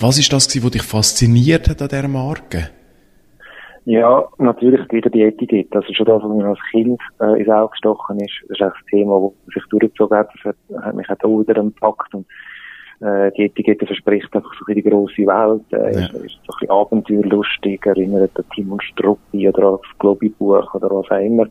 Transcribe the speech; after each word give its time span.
Was 0.00 0.16
ist 0.16 0.32
das, 0.32 0.46
was 0.62 0.70
dich 0.70 0.82
fasziniert 0.82 1.68
hat 1.68 1.82
an 1.82 1.88
dieser 1.88 2.06
Marke? 2.06 2.70
Ja, 3.84 4.28
natürlich 4.38 4.86
wieder 4.92 5.10
die 5.10 5.22
Etikette. 5.22 5.76
Also 5.76 5.92
schon 5.92 6.06
das, 6.06 6.22
was 6.22 6.30
mir 6.30 6.44
als 6.44 6.58
Kind 6.70 7.00
äh, 7.20 7.40
ins 7.40 7.48
Auge 7.48 7.70
gestochen 7.70 8.20
ist, 8.20 8.30
das 8.48 8.58
ist 8.58 8.62
auch 8.62 8.72
das 8.72 8.84
Thema, 8.90 9.20
das 9.20 9.54
sich 9.54 9.64
durchgezogen 9.70 10.18
hat. 10.18 10.28
Das 10.34 10.54
hat, 10.54 10.84
hat 10.84 10.94
mich 10.94 11.08
auch 11.08 11.40
wieder 11.40 11.56
empackt. 11.56 12.14
Und 12.14 12.26
äh, 13.00 13.30
die 13.32 13.44
Etikette 13.44 13.86
verspricht 13.86 14.34
einfach 14.34 14.50
so 14.58 14.72
die 14.72 14.82
grosse 14.82 15.26
Welt, 15.26 15.62
äh, 15.72 15.94
ja. 15.94 16.06
ist, 16.06 16.14
ist 16.14 16.38
so 16.46 16.52
ein 16.52 16.58
bisschen 16.58 16.70
abenteuerlustig, 16.70 17.86
erinnert 17.86 18.30
an 18.36 18.44
Timon 18.54 18.80
Struppi 18.80 19.48
oder 19.48 19.68
an 19.68 19.78
das 19.82 19.98
Globi-Buch 19.98 20.74
oder 20.74 20.90
was 20.90 21.10
auch 21.10 21.20
immer. 21.20 21.46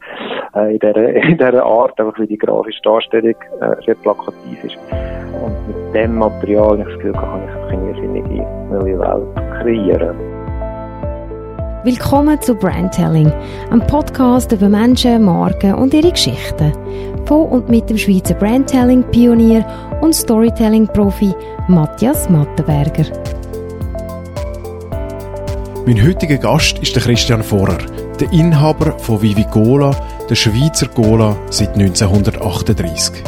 Äh, 0.55 0.73
in 0.73 0.79
dieser, 0.79 1.09
in 1.23 1.37
dieser 1.37 1.65
Art, 1.65 1.99
einfach 1.99 2.19
wie 2.19 2.27
die 2.27 2.37
grafische 2.37 2.81
Darstellung 2.83 3.35
äh, 3.61 3.75
sehr 3.85 3.95
plakativ 3.95 4.63
ist. 4.63 4.77
Und 5.43 5.67
mit 5.67 5.95
dem 5.95 6.17
Material, 6.17 6.79
ich 6.79 6.85
das 6.85 6.95
Gefühl, 6.95 7.13
kann 7.13 7.43
ich 7.43 7.49
einfach 7.49 7.69
eine 7.69 7.89
irrsinnige 7.91 8.45
neue 8.69 8.99
Welt 8.99 9.61
kreieren. 9.61 10.17
Willkommen 11.83 12.41
zu 12.41 12.53
Brandtelling, 12.55 13.31
einem 13.71 13.85
Podcast 13.87 14.51
über 14.51 14.67
Menschen, 14.67 15.23
Marken 15.23 15.75
und 15.75 15.93
ihre 15.93 16.11
Geschichten. 16.11 16.73
Von 17.27 17.49
und 17.49 17.67
mit 17.67 17.89
dem 17.89 17.97
Schweizer 17.97 18.35
Brandtelling-Pionier 18.35 19.65
und 19.99 20.15
Storytelling-Profi 20.15 21.33
Matthias 21.67 22.29
Mattenberger. 22.29 23.05
Mein 25.85 26.05
heutiger 26.07 26.37
Gast 26.37 26.79
ist 26.79 26.95
der 26.95 27.03
Christian 27.03 27.43
Vorer, 27.43 27.79
der 28.17 28.31
Inhaber 28.31 28.97
von 28.99 29.21
Vivi 29.21 29.43
Cola, 29.43 29.91
der 30.29 30.35
Schweizer 30.35 30.87
Cola 30.87 31.35
seit 31.49 31.75
1938. 31.75 33.21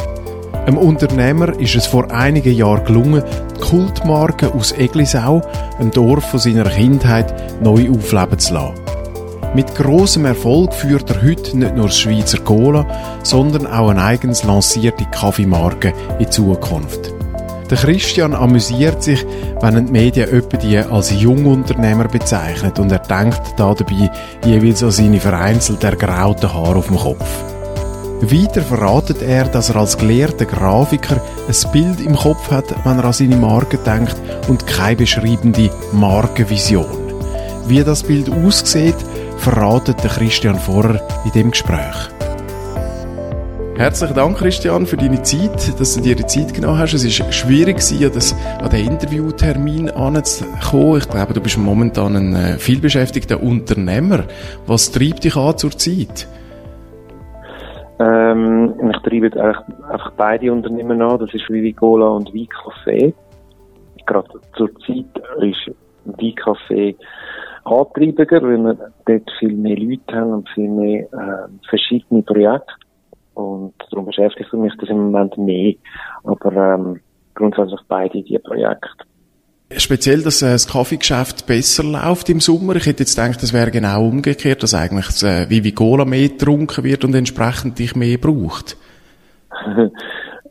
Einem 0.64 0.78
Unternehmer 0.78 1.58
ist 1.60 1.74
es 1.74 1.86
vor 1.86 2.10
einigen 2.10 2.54
Jahren 2.54 2.86
gelungen, 2.86 3.22
die 3.54 3.60
Kultmarke 3.60 4.54
aus 4.54 4.72
Eglisau, 4.72 5.42
einem 5.78 5.90
Dorf 5.90 6.24
von 6.24 6.40
seiner 6.40 6.64
Kindheit, 6.64 7.62
neu 7.62 7.90
aufleben 7.90 8.38
zu 8.38 8.54
lassen. 8.54 8.89
Mit 9.52 9.74
großem 9.74 10.26
Erfolg 10.26 10.72
führt 10.72 11.10
er 11.10 11.22
heute 11.22 11.58
nicht 11.58 11.74
nur 11.74 11.86
das 11.86 11.98
Schweizer 11.98 12.38
Cola, 12.38 12.86
sondern 13.24 13.66
auch 13.66 13.88
eine 13.88 14.04
eigens 14.04 14.44
lancierte 14.44 15.04
Kaffeemarke 15.06 15.92
in 16.20 16.30
Zukunft. 16.30 17.12
Der 17.68 17.78
Christian 17.78 18.32
amüsiert 18.32 19.02
sich, 19.02 19.26
wenn 19.60 19.86
die 19.86 19.92
Medien 19.92 20.28
öppe 20.28 20.56
die 20.56 20.78
als 20.78 21.10
Jungunternehmer 21.10 22.06
bezeichnet 22.06 22.78
und 22.78 22.92
er 22.92 23.00
denkt 23.00 23.40
da 23.56 23.74
dabei 23.74 24.10
jeweils 24.44 24.84
an 24.84 24.92
seine 24.92 25.18
vereinzelt 25.18 25.82
ergrauten 25.82 26.52
Haare 26.52 26.76
auf 26.76 26.86
dem 26.86 26.96
Kopf. 26.96 27.26
Weiter 28.22 28.62
verratet 28.62 29.20
er, 29.22 29.46
dass 29.46 29.70
er 29.70 29.76
als 29.76 29.98
gelehrter 29.98 30.44
Grafiker 30.44 31.20
ein 31.48 31.72
Bild 31.72 32.00
im 32.00 32.14
Kopf 32.14 32.50
hat, 32.52 32.66
wenn 32.84 32.98
er 32.98 33.04
an 33.04 33.12
seine 33.12 33.36
Marke 33.36 33.78
denkt 33.78 34.16
und 34.46 34.66
keine 34.68 34.96
beschreibende 34.96 35.70
Markenvision. 35.92 36.86
Wie 37.66 37.82
das 37.82 38.02
Bild 38.02 38.30
aussieht, 38.30 38.96
verratet 39.40 40.04
der 40.04 40.10
Christian 40.10 40.56
Vorer 40.56 41.00
in 41.24 41.32
dem 41.32 41.50
Gespräch. 41.50 42.10
Herzlichen 43.76 44.14
Dank, 44.14 44.36
Christian, 44.36 44.84
für 44.84 44.98
deine 44.98 45.22
Zeit, 45.22 45.80
dass 45.80 45.94
du 45.94 46.02
dir 46.02 46.14
die 46.14 46.26
Zeit 46.26 46.52
genommen 46.52 46.78
hast. 46.78 46.92
Es 46.92 47.02
ist 47.02 47.34
schwierig 47.34 47.78
gewesen, 47.78 48.36
an 48.60 48.68
den 48.68 48.88
Interviewtermin 48.88 49.88
anzukommen. 49.88 50.98
Ich 50.98 51.08
glaube, 51.08 51.32
du 51.32 51.40
bist 51.40 51.56
momentan 51.56 52.16
ein 52.16 52.34
äh, 52.34 52.58
vielbeschäftigter 52.58 53.42
Unternehmer. 53.42 54.24
Was 54.66 54.92
treibt 54.92 55.24
dich 55.24 55.34
an 55.34 55.56
zur 55.56 55.70
Zeit? 55.70 56.28
Ähm, 57.98 58.74
ich 58.90 58.98
treibe 58.98 59.42
einfach 59.42 60.12
beide 60.18 60.52
Unternehmen 60.52 61.00
an. 61.00 61.18
Das 61.18 61.32
ist 61.32 61.48
Vivicola 61.48 62.08
und 62.08 62.28
Wein 62.34 63.14
Gerade 64.04 64.28
zur 64.58 64.70
Zeit 64.80 65.22
ist 65.40 65.74
Wein 66.04 66.94
antreibiger, 67.70 68.42
weil 68.42 68.58
wir 68.58 68.92
dort 69.06 69.30
viel 69.38 69.54
mehr 69.54 69.76
Leute 69.76 70.14
haben 70.14 70.32
und 70.32 70.48
viel 70.50 70.68
mehr 70.68 71.02
äh, 71.12 71.68
verschiedene 71.68 72.22
Projekte. 72.22 72.72
Und 73.34 73.74
darum 73.90 74.06
beschäftigt 74.06 74.52
mich 74.52 74.72
das 74.78 74.88
im 74.88 75.10
Moment 75.10 75.38
mehr. 75.38 75.74
Aber 76.24 76.52
ähm, 76.52 77.00
grundsätzlich 77.34 77.80
beide 77.88 78.22
diese 78.22 78.40
Projekte. 78.40 78.88
Speziell, 79.76 80.22
dass 80.22 80.42
äh, 80.42 80.52
das 80.52 80.66
Kaffeegeschäft 80.66 81.46
besser 81.46 81.84
läuft 81.84 82.28
im 82.28 82.40
Sommer. 82.40 82.74
Ich 82.76 82.86
hätte 82.86 83.04
jetzt 83.04 83.16
gedacht, 83.16 83.40
das 83.40 83.52
wäre 83.52 83.70
genau 83.70 84.04
umgekehrt, 84.04 84.62
dass 84.62 84.74
eigentlich 84.74 85.06
das 85.06 85.22
äh, 85.22 85.48
Vivi 85.48 85.72
Cola 85.72 86.04
mehr 86.04 86.28
getrunken 86.28 86.82
wird 86.82 87.04
und 87.04 87.14
entsprechend 87.14 87.78
dich 87.78 87.94
mehr 87.94 88.18
braucht. 88.18 88.76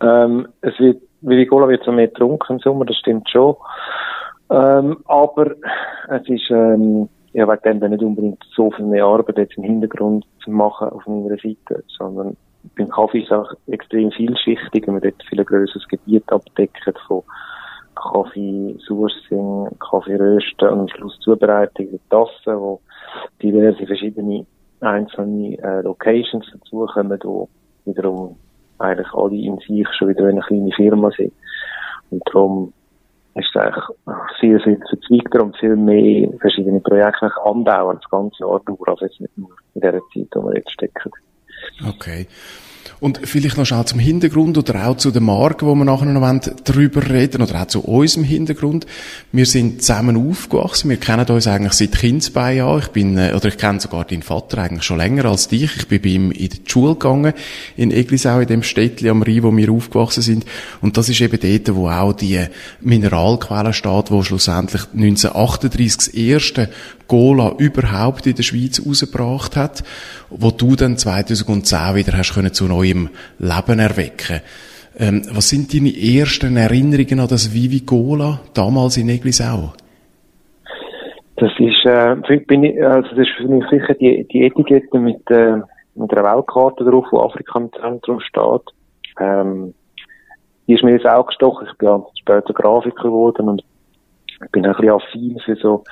ähm, 0.02 0.48
es 0.62 0.80
wird, 0.80 1.02
Vivi 1.22 1.46
Cola 1.48 1.68
wird 1.68 1.84
so 1.84 1.92
mehr 1.92 2.08
getrunken 2.08 2.54
im 2.54 2.60
Sommer, 2.60 2.86
das 2.86 2.96
stimmt 2.96 3.30
schon. 3.30 3.56
Ähm, 4.50 4.98
aber 5.06 5.56
es 6.08 6.28
ist, 6.28 6.50
ähm, 6.50 7.10
ja, 7.34 7.48
wegen 7.48 7.80
dem 7.80 7.92
nicht 7.92 8.04
unbedingt 8.04 8.44
so 8.56 8.72
viel 8.72 8.86
mehr 8.86 9.06
Arbeit 9.06 9.38
jetzt 9.38 9.58
im 9.58 9.64
Hintergrund 9.64 10.26
zu 10.44 10.52
machen 10.52 10.90
auf 10.90 11.06
meiner 11.08 11.38
Seite, 11.38 11.84
sondern 11.88 12.36
beim 12.76 12.90
Kaffee 12.90 13.22
ist 13.22 13.32
auch 13.32 13.52
extrem 13.68 14.12
vielschichtig, 14.12 14.86
wenn 14.88 14.96
man 14.96 15.04
dort 15.04 15.24
viel 15.30 15.44
größeres 15.44 15.88
Gebiet 15.88 16.30
abdeckt 16.32 16.84
von 17.08 17.24
Kaffee 17.96 18.78
Sourcing, 18.86 19.70
Kaffee 19.80 20.16
Rösten 20.16 20.70
und 20.70 20.80
am 20.80 20.88
Schluss 20.90 21.20
Zubereitung 21.20 21.90
in 21.90 22.00
Tassen, 22.10 22.60
wo 22.60 22.80
diverse 23.42 23.86
verschiedene 23.86 24.46
einzelne 24.82 25.58
äh, 25.62 25.82
Locations 25.82 26.46
dazukommen, 26.52 27.20
wo 27.24 27.50
wiederum 27.86 28.36
eigentlich 28.78 29.14
alle 29.14 29.36
in 29.36 29.58
sich 29.58 29.88
schon 29.98 30.10
wieder 30.10 30.28
eine 30.28 30.42
kleine 30.42 30.72
Firma 30.72 31.12
sind. 31.12 31.34
Und 32.12 32.24
darum 32.28 32.74
ist 33.36 33.50
es 33.54 33.62
eigentlich 33.62 33.84
viel, 34.40 34.60
viel 34.62 34.80
verzweigter 34.90 35.44
und 35.44 35.58
viel 35.58 35.76
mehr 35.76 36.30
verschiedene 36.40 36.80
Projekte 36.80 37.32
andauern, 37.44 37.98
das 38.02 38.10
ganze 38.10 38.44
Jahr 38.44 38.62
durch, 38.66 38.88
also 38.88 39.06
jetzt 39.06 39.20
nicht 39.22 39.38
nur 39.38 39.52
in 39.76 39.82
der 39.82 39.94
Zeit, 39.94 40.28
wo 40.34 40.48
wir 40.48 40.58
jetzt 40.58 40.72
stecken. 40.72 41.12
Okay. 41.88 42.28
Und 43.00 43.22
vielleicht 43.24 43.58
noch 43.58 43.66
schnell 43.66 43.86
zum 43.86 44.00
Hintergrund 44.00 44.58
oder 44.58 44.88
auch 44.88 44.98
zu 44.98 45.12
der 45.12 45.22
Marke, 45.22 45.66
wo 45.66 45.76
wir 45.76 45.86
nachher 45.86 46.06
noch 46.06 46.40
drüber 46.64 47.10
reden 47.10 47.42
oder 47.42 47.62
auch 47.62 47.68
zu 47.68 47.82
unserem 47.82 48.24
Hintergrund. 48.24 48.86
Wir 49.32 49.46
sind 49.46 49.82
zusammen 49.82 50.30
aufgewachsen. 50.30 50.90
Wir 50.90 50.98
kennen 50.98 51.26
uns 51.26 51.48
eigentlich 51.48 51.74
seit 51.74 51.94
Kindsbein 51.94 52.62
an. 52.62 52.80
Ich 52.80 52.90
bin, 52.90 53.18
äh, 53.18 53.34
oder 53.36 53.48
ich 53.48 53.58
kenne 53.58 53.80
sogar 53.80 54.06
deinen 54.06 54.24
Vater 54.24 54.60
eigentlich 54.60 54.84
schon 54.84 54.98
länger 54.98 55.26
als 55.26 55.48
dich. 55.48 55.76
Ich 55.78 55.88
bin 55.88 56.02
bei 56.02 56.10
ihm 56.10 56.32
in 56.32 56.50
die 56.50 56.62
Schule 56.66 56.94
gegangen, 56.94 57.34
in 57.78 57.92
Eglisau, 57.92 58.40
in 58.40 58.48
dem 58.48 58.64
Städtchen 58.64 59.10
am 59.10 59.22
Rhein, 59.22 59.44
wo 59.44 59.56
wir 59.56 59.72
aufgewachsen 59.72 60.22
sind. 60.22 60.46
Und 60.82 60.98
das 60.98 61.10
ist 61.10 61.22
eben 61.22 61.40
dort, 61.40 61.76
wo 61.76 61.90
auch 61.90 62.14
die 62.14 62.40
Mineralquelle 62.82 63.74
steht, 63.74 64.12
wo 64.12 64.24
schlussendlich 64.24 64.84
1938 64.94 65.98
das 65.98 66.08
erste 66.10 66.70
Gola 67.10 67.56
überhaupt 67.58 68.28
in 68.28 68.36
der 68.36 68.44
Schweiz 68.44 68.82
rausgebracht 68.86 69.56
hat, 69.58 69.84
wo 70.30 70.52
du 70.52 70.76
dann 70.76 70.98
2010 70.98 71.96
wieder 71.96 72.16
hast 72.16 72.34
können 72.34 72.54
zu 72.54 72.68
neuem 72.80 73.10
Leben 73.38 73.80
erwecken. 73.80 74.42
Ähm, 74.98 75.22
was 75.34 75.50
sind 75.50 75.74
deine 75.74 75.90
ersten 75.90 76.58
Erinnerungen 76.58 77.20
an 77.20 77.28
das 77.28 77.54
Vivi 77.54 77.82
Gola 77.86 78.40
damals 78.54 78.98
in 78.98 79.10
Eglisau? 79.10 79.74
Das 81.38 81.52
ist, 81.58 81.86
äh, 81.86 82.38
bin 82.48 82.64
ich, 82.64 82.84
also 82.84 83.08
das 83.10 83.20
ist 83.20 83.30
für 83.38 83.48
mich 83.48 83.64
sicher 83.70 83.94
die, 83.94 84.28
die 84.28 84.46
Etikette 84.46 85.00
mit, 85.00 85.30
äh, 85.32 85.58
mit 85.96 86.12
einer 86.12 86.36
Weltkarte 86.36 86.84
drauf, 86.84 87.06
wo 87.12 87.22
Afrika 87.22 87.60
im 87.60 87.72
Zentrum 87.72 88.20
steht. 88.20 88.74
Ähm, 89.20 89.74
die 90.68 90.74
ist 90.74 90.84
mir 90.84 90.92
jetzt 90.92 91.08
auch 91.08 91.28
gestochen. 91.28 91.68
Ich 91.72 91.78
bin 91.78 92.04
später 92.20 92.54
Grafiker 92.54 93.04
geworden 93.04 93.48
und 93.48 93.64
ich 94.28 94.52
bin 94.52 94.66
ein 94.66 94.74
bisschen 94.74 94.92
affin 94.92 95.40
für 95.46 95.56
so 95.56 95.84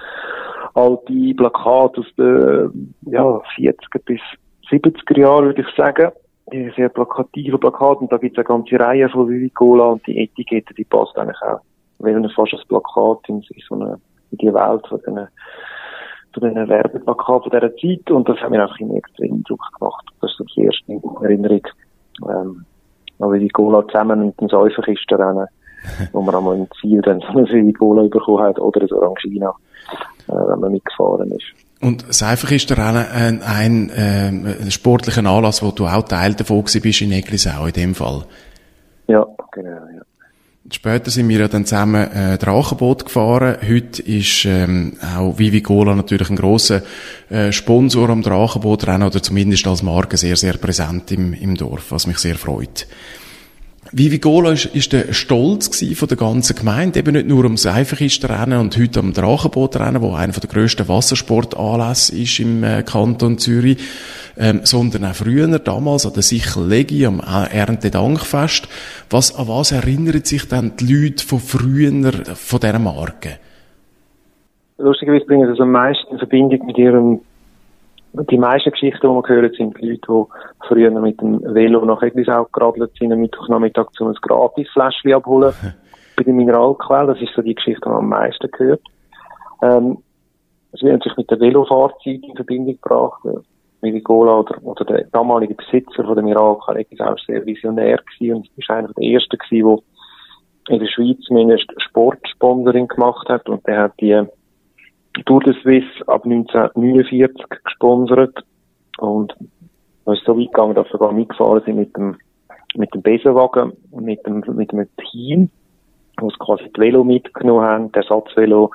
alte 0.74 1.34
Plakate 1.36 2.02
aus 2.02 2.08
den 2.18 2.94
ja, 3.06 3.24
40er 3.58 4.04
bis 4.06 4.22
70er 4.70 5.20
Jahren, 5.20 5.46
würde 5.46 5.62
ich 5.62 5.76
sagen. 5.76 6.12
Sehr 6.50 6.90
plakative 6.90 7.58
Plakate. 7.58 8.02
Und 8.02 8.12
da 8.12 8.18
gibt 8.18 8.38
es 8.38 8.46
eine 8.46 8.46
ganze 8.46 8.80
Reihe 8.80 9.10
von 9.10 9.30
Vivicola 9.30 9.86
und 9.86 10.08
die 10.08 10.20
Etikette, 10.20 10.74
die 10.74 10.86
passt 10.86 11.18
eigentlich 11.18 11.42
auch. 11.42 11.60
Wenn 12.00 12.22
man 12.22 12.30
fast 12.32 12.54
als 12.54 12.66
Plakat 12.66 13.20
in, 13.28 13.44
so 13.68 13.76
eine, 13.76 14.00
in 14.32 14.38
die 14.38 14.54
Welt 14.54 14.88
von 14.88 15.00
diesen, 15.00 15.28
von 16.34 16.44
diesen 16.44 16.70
Werbeplakaten 16.70 17.52
dieser 17.52 17.76
Zeit. 17.76 18.12
Und 18.12 18.30
das 18.30 18.38
hat 18.40 18.50
mir 18.50 18.62
einfach 18.62 18.80
immer 18.80 18.96
extrem 18.96 19.44
Druck 19.44 19.62
gemacht. 19.78 20.06
Das 20.22 20.32
ist 20.32 20.38
so 20.38 20.44
die 20.56 20.66
erste 20.66 21.02
Erinnerung. 21.22 21.68
Ähm, 22.30 22.66
Vivicola 23.20 23.86
zusammen 23.88 24.28
mit 24.28 24.40
dem 24.40 24.48
Säuferkisten 24.48 25.18
rennen, 25.20 25.48
wo 26.14 26.22
man 26.22 26.36
einmal 26.36 26.58
im 26.58 26.68
Ziel 26.80 27.02
dann 27.02 27.20
so 27.20 27.28
eine 27.30 27.50
Vivicola 27.50 28.04
bekommen 28.04 28.44
hat 28.44 28.60
oder 28.60 28.82
ein 28.82 28.92
Orangina 28.92 29.54
äh, 30.30 30.34
wenn 30.34 30.60
man 30.60 30.72
mitgefahren 30.72 31.32
ist. 31.32 31.67
Und 31.80 32.08
das 32.10 32.24
einfach 32.24 32.52
ist 32.52 32.70
der 32.70 32.80
ein, 32.80 33.42
ein, 33.44 33.90
äh, 33.92 34.72
sportlicher 34.72 35.26
Anlass, 35.26 35.62
wo 35.62 35.72
du 35.72 35.86
auch 35.86 36.04
Teil 36.04 36.34
davon 36.34 36.64
bist 36.64 37.02
in 37.02 37.12
Eglisau 37.12 37.68
in 37.68 37.74
dem 37.74 37.96
Fall. 37.96 38.26
Ja, 39.08 39.26
genau, 39.52 39.70
ja. 39.96 40.02
Später 40.70 41.12
sind 41.12 41.30
wir 41.30 41.40
ja 41.40 41.48
dann 41.48 41.66
zusammen 41.66 42.12
äh, 42.12 42.38
Drachenboot 42.38 43.06
gefahren. 43.06 43.56
Heute 43.66 44.02
ist 44.02 44.44
ähm, 44.44 44.98
auch 45.16 45.40
Vivi 45.40 45.62
Cola 45.62 45.96
natürlich 45.96 46.30
ein 46.30 46.36
grosser 46.36 46.82
äh, 47.30 47.54
Sponsor 47.54 48.10
am 48.10 48.22
Drachenbootrennen 48.22 49.08
oder 49.08 49.24
zumindest 49.24 49.66
als 49.66 49.82
Marke 49.82 50.18
sehr, 50.18 50.36
sehr 50.36 50.58
präsent 50.58 51.10
im, 51.14 51.34
im 51.34 51.56
Dorf, 51.56 51.92
was 51.92 52.06
mich 52.06 52.18
sehr 52.18 52.36
freut. 52.36 52.86
Vivi 53.92 54.20
Gola 54.20 54.52
ist, 54.52 54.66
ist 54.66 54.92
der 54.92 55.14
Stolz 55.14 55.84
von 55.96 56.08
der 56.08 56.18
ganzen 56.18 56.56
Gemeinde, 56.56 57.00
eben 57.00 57.14
nicht 57.14 57.28
nur 57.28 57.44
ums 57.44 57.64
Seifenkistenrennen 57.64 58.60
und 58.60 58.78
heute 58.78 59.00
am 59.00 59.14
Drachenbootrennen, 59.14 60.02
wo 60.02 60.14
einer 60.14 60.34
der 60.34 60.50
grössten 60.50 60.88
Wassersportanlässe 60.88 62.18
ist 62.18 62.40
im 62.40 62.64
äh, 62.64 62.84
Kanton 62.84 63.38
Zürich, 63.38 63.78
ähm, 64.38 64.62
sondern 64.64 65.06
auch 65.06 65.16
früher, 65.16 65.48
damals 65.60 66.06
an 66.06 66.14
der 66.14 66.24
Sichel-Legi, 66.24 67.06
am 67.06 67.20
Erntedankfest. 67.20 68.68
Was, 69.10 69.36
an 69.36 69.48
was 69.48 69.72
erinnern 69.72 70.24
sich 70.24 70.48
dann 70.48 70.74
die 70.78 70.94
Leute 70.94 71.26
von 71.26 71.40
früher, 71.40 72.12
von 72.36 72.60
dieser 72.60 72.80
Marke? 72.80 73.40
Lustigerweise 74.78 75.26
bringen 75.26 75.48
sie 75.48 75.54
es 75.54 75.60
am 75.60 75.72
meisten 75.72 76.12
in 76.12 76.18
Verbindung 76.20 76.66
mit 76.66 76.78
ihrem 76.78 77.22
die 78.24 78.38
meisten 78.38 78.72
Geschichten, 78.72 79.02
die 79.02 79.08
wir 79.08 79.28
hören, 79.28 79.54
sind 79.54 79.82
Leute, 79.82 80.00
die 80.08 80.68
früher 80.68 80.92
mit 80.92 81.22
dem 81.22 81.42
Velo 81.54 81.86
nach 81.86 82.02
Eglisau 82.02 82.46
geradelt 82.52 82.92
sind 82.98 83.12
und 83.12 83.22
Mittwochnachmittag 83.22 83.92
zu 83.92 84.06
einem 84.06 84.16
Gratis-Fläschchen 84.16 85.14
abholen 85.14 85.54
bei 86.16 86.24
der 86.24 86.34
Mineralquelle. 86.34 87.08
Das 87.08 87.22
ist 87.22 87.34
so 87.36 87.42
die 87.42 87.56
Geschichte, 87.56 87.82
die 87.84 87.90
man 87.90 88.00
am 88.00 88.10
meisten 88.10 88.50
gehört. 88.52 88.82
Ähm, 89.62 89.98
es 90.72 90.82
wird 90.82 90.94
natürlich 90.94 91.18
mit 91.18 91.32
der 91.32 91.40
Velofahrzeit 91.40 92.24
in 92.24 92.36
Verbindung 92.36 92.78
gebracht. 92.82 93.22
Miligola 93.82 94.40
oder, 94.40 94.64
oder 94.64 94.86
der 94.86 95.04
damalige 95.06 95.54
Besitzer 95.54 96.04
von 96.04 96.16
der 96.16 96.24
Mineralquelle 96.24 96.80
Eglisau 96.80 97.06
war 97.06 97.18
sehr 97.26 97.46
visionär 97.46 97.98
gewesen 97.98 98.36
und 98.36 98.50
ist 98.56 98.70
einer 98.70 98.92
der 98.94 99.04
ersten 99.04 99.38
gewesen, 99.38 99.82
der 100.68 100.76
in 100.76 100.80
der 100.80 100.88
Schweiz 100.88 101.20
zumindest 101.28 101.72
Sportsponsoring 101.78 102.88
gemacht 102.88 103.30
hat 103.30 103.48
und 103.48 103.66
der 103.68 103.84
hat 103.84 103.94
die 104.02 104.28
Tour 105.26 105.42
de 105.42 105.54
Suisse 105.62 106.08
ab 106.08 106.26
1949 106.26 107.46
gesponsert 107.64 108.44
und 108.98 109.34
es 110.06 110.20
ist 110.20 110.26
so 110.26 110.38
weit 110.38 110.48
gegangen, 110.48 110.76
dass 110.76 110.86
wir 110.88 110.92
sogar 110.92 111.12
mitgefahren 111.12 111.62
sind 111.66 111.78
mit 111.78 111.96
dem, 111.96 112.18
mit 112.76 112.94
dem 112.94 113.02
Besenwagen, 113.02 113.74
mit 113.92 114.26
dem, 114.26 114.44
mit 114.56 114.72
dem 114.72 114.88
Team, 115.12 115.50
wo 116.20 116.30
sie 116.30 116.38
quasi 116.38 116.72
die 116.76 116.80
Velo 116.80 117.04
mitgenommen 117.04 117.66
haben, 117.66 117.92
der 117.92 118.04
Ersatzvelo 118.04 118.72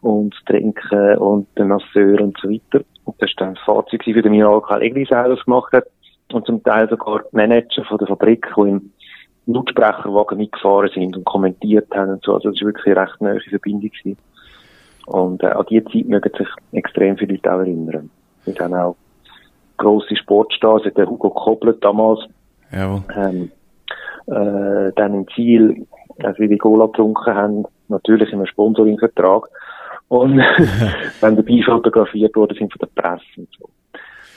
und 0.00 0.34
das 0.34 0.44
Trinken 0.44 1.18
und 1.18 1.46
den 1.58 1.68
Masseur 1.68 2.20
und 2.20 2.38
so 2.40 2.48
weiter. 2.48 2.84
Und 3.04 3.20
das 3.20 3.30
war 3.36 3.46
dann 3.46 3.54
das 3.54 3.64
Fahrzeug 3.64 4.04
für 4.04 4.22
den 4.22 4.32
Mineralkal 4.32 4.82
Egli 4.82 5.04
selber 5.04 5.36
gemacht 5.36 5.72
hat 5.72 5.84
und 6.32 6.46
zum 6.46 6.62
Teil 6.62 6.88
sogar 6.88 7.24
die 7.30 7.36
Manager 7.36 7.84
von 7.84 7.98
der 7.98 8.06
Fabrik, 8.06 8.46
die 8.56 8.68
im 8.68 8.92
Lautsprecherwagen 9.46 10.38
mitgefahren 10.38 10.90
sind 10.94 11.16
und 11.16 11.24
kommentiert 11.24 11.88
haben 11.94 12.12
und 12.12 12.24
so. 12.24 12.34
Also 12.34 12.50
das 12.50 12.60
war 12.60 12.68
wirklich 12.68 12.86
eine 12.86 13.06
recht 13.06 13.20
neue 13.20 13.40
Verbindung 13.40 13.90
gewesen. 13.90 14.16
Und 15.06 15.42
äh, 15.42 15.46
an 15.46 15.66
die 15.68 15.82
Zeit 15.84 16.06
mögen 16.06 16.30
sich 16.36 16.48
extrem 16.72 17.16
viele 17.16 17.34
Leute 17.34 17.52
auch 17.52 17.58
erinnern. 17.58 18.10
Wir 18.44 18.54
haben 18.60 18.74
auch 18.74 18.96
grosse 19.76 20.16
Sportstars, 20.16 20.82
der 20.96 21.08
Hugo 21.08 21.30
Koblet 21.30 21.82
damals, 21.82 22.20
Jawohl. 22.70 23.02
ähm, 23.16 23.50
äh, 24.26 24.92
dann 24.94 25.14
im 25.14 25.26
Ziel, 25.34 25.86
als 26.22 26.38
wir 26.38 26.48
die 26.48 26.58
Cola 26.58 26.86
getrunken 26.86 27.34
haben, 27.34 27.64
natürlich 27.88 28.28
in 28.28 28.38
einem 28.38 28.46
Sponsoringvertrag. 28.46 29.48
Und 30.08 30.38
dann 31.20 31.36
dabei 31.36 31.62
fotografiert 31.64 32.34
worden 32.36 32.56
sind 32.58 32.72
von 32.72 32.78
der 32.80 33.02
Presse 33.02 33.24
und 33.36 33.48
so. 33.58 33.68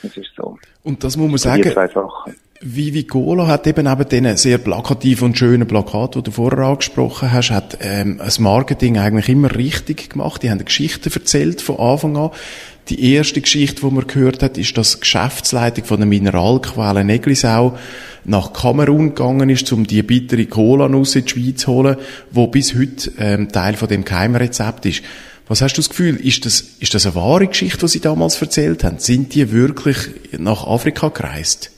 Das 0.02 0.18
ist 0.18 0.34
so. 0.36 0.58
Und 0.84 1.04
das 1.04 1.16
muss 1.18 1.30
man 1.30 1.38
sagen. 1.38 1.64
Vivi 2.66 3.04
Gola 3.04 3.48
hat 3.48 3.68
eben 3.68 3.86
neben 3.86 4.08
diesen 4.08 4.38
sehr 4.38 4.58
plakativen 4.58 5.26
und 5.26 5.38
schönen 5.38 5.68
Plakaten, 5.68 6.24
die 6.24 6.30
du 6.30 6.32
vorher 6.32 6.66
angesprochen 6.66 7.34
hast, 7.34 7.52
hat 7.52 7.78
ähm, 7.82 8.20
das 8.20 8.40
Marketing 8.40 8.98
eigentlich 8.98 9.28
immer 9.28 9.54
richtig 9.54 10.12
gemacht. 10.12 10.42
Die 10.42 10.50
haben 10.50 10.64
Geschichten 10.64 11.12
erzählt 11.14 11.62
von 11.62 11.78
Anfang 11.78 12.16
an. 12.16 12.30
Die 12.88 13.14
erste 13.14 13.42
Geschichte, 13.42 13.82
die 13.82 13.94
man 13.94 14.08
gehört 14.08 14.42
hat, 14.42 14.58
ist, 14.58 14.78
dass 14.78 14.94
die 14.94 15.02
Geschäftsleitung 15.02 15.84
von 15.84 15.98
der 15.98 16.08
Mineralquelle 16.08 17.04
Neglisau 17.04 17.78
nach 18.24 18.54
Kamerun 18.54 19.10
gegangen 19.10 19.50
ist, 19.50 19.70
um 19.74 19.86
die 19.86 20.02
bittere 20.02 20.46
Cola-Nuss 20.46 21.18
in 21.18 21.26
die 21.26 21.32
Schweiz 21.32 21.62
zu 21.62 21.72
holen, 21.74 21.98
wo 22.32 22.48
bis 22.48 22.76
heute 22.76 23.12
ähm, 23.20 23.52
Teil 23.52 23.76
von 23.76 23.90
dem 23.90 24.06
Keimrezept 24.06 24.86
ist. 24.86 25.04
Was 25.50 25.62
hast 25.62 25.74
du 25.74 25.82
das 25.82 25.90
Gefühl? 25.90 26.16
Ist 26.16 26.46
das, 26.46 26.64
ist 26.80 26.94
das 26.94 27.06
eine 27.06 27.16
wahre 27.16 27.48
Geschichte, 27.48 27.80
die 27.80 27.88
sie 27.90 28.00
damals 28.00 28.42
erzählt 28.42 28.86
haben? 28.86 29.00
Sind 29.00 29.36
die 29.36 29.52
wirklich 29.52 29.98
nach 30.38 30.66
Afrika 30.66 31.10
gereist? 31.10 31.73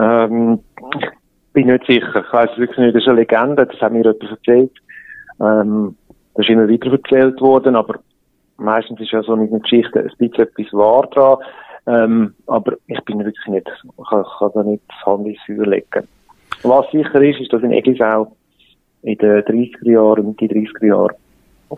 Ähm, 0.00 0.60
ich 0.98 1.08
bin 1.52 1.66
nicht 1.68 1.86
sicher. 1.86 2.24
Ich 2.26 2.32
weiß 2.32 2.56
wirklich 2.56 2.78
nicht. 2.78 2.94
Das 2.94 3.02
ist 3.02 3.08
eine 3.08 3.20
Legende. 3.20 3.66
Das 3.66 3.80
hat 3.80 3.92
mir 3.92 4.02
jemand 4.02 4.22
erzählt. 4.22 4.72
Ähm, 5.40 5.96
das 6.34 6.46
ist 6.46 6.50
immer 6.50 6.68
wieder 6.68 6.92
erzählt 6.92 7.40
worden, 7.40 7.76
aber 7.76 8.00
meistens 8.56 9.00
ist 9.00 9.12
ja 9.12 9.22
so 9.22 9.36
mit 9.36 9.50
einer 9.50 9.60
Geschichte 9.60 10.00
ein 10.00 10.10
bisschen 10.18 10.44
etwas 10.44 10.72
wahr 10.72 11.06
dran. 11.06 11.38
Ähm, 11.86 12.34
aber 12.46 12.76
ich 12.86 13.00
bin 13.04 13.18
wirklich 13.18 13.46
nicht, 13.46 13.68
ich 13.68 14.08
kann, 14.08 14.24
kann 14.38 14.50
da 14.54 14.62
nicht 14.62 14.82
das 14.88 15.06
Hand 15.06 15.26
ins 15.26 15.38
Feuer 15.46 15.66
legen. 15.66 16.08
Was 16.62 16.90
sicher 16.90 17.20
ist, 17.20 17.40
ist, 17.40 17.52
dass 17.52 17.62
in 17.62 17.72
Eglisau 17.72 18.34
in 19.02 19.18
den 19.18 19.42
30er 19.42 19.90
Jahren 19.90 20.26
und 20.26 20.40
die 20.40 20.48
30er 20.48 20.86
Jahren 20.86 21.14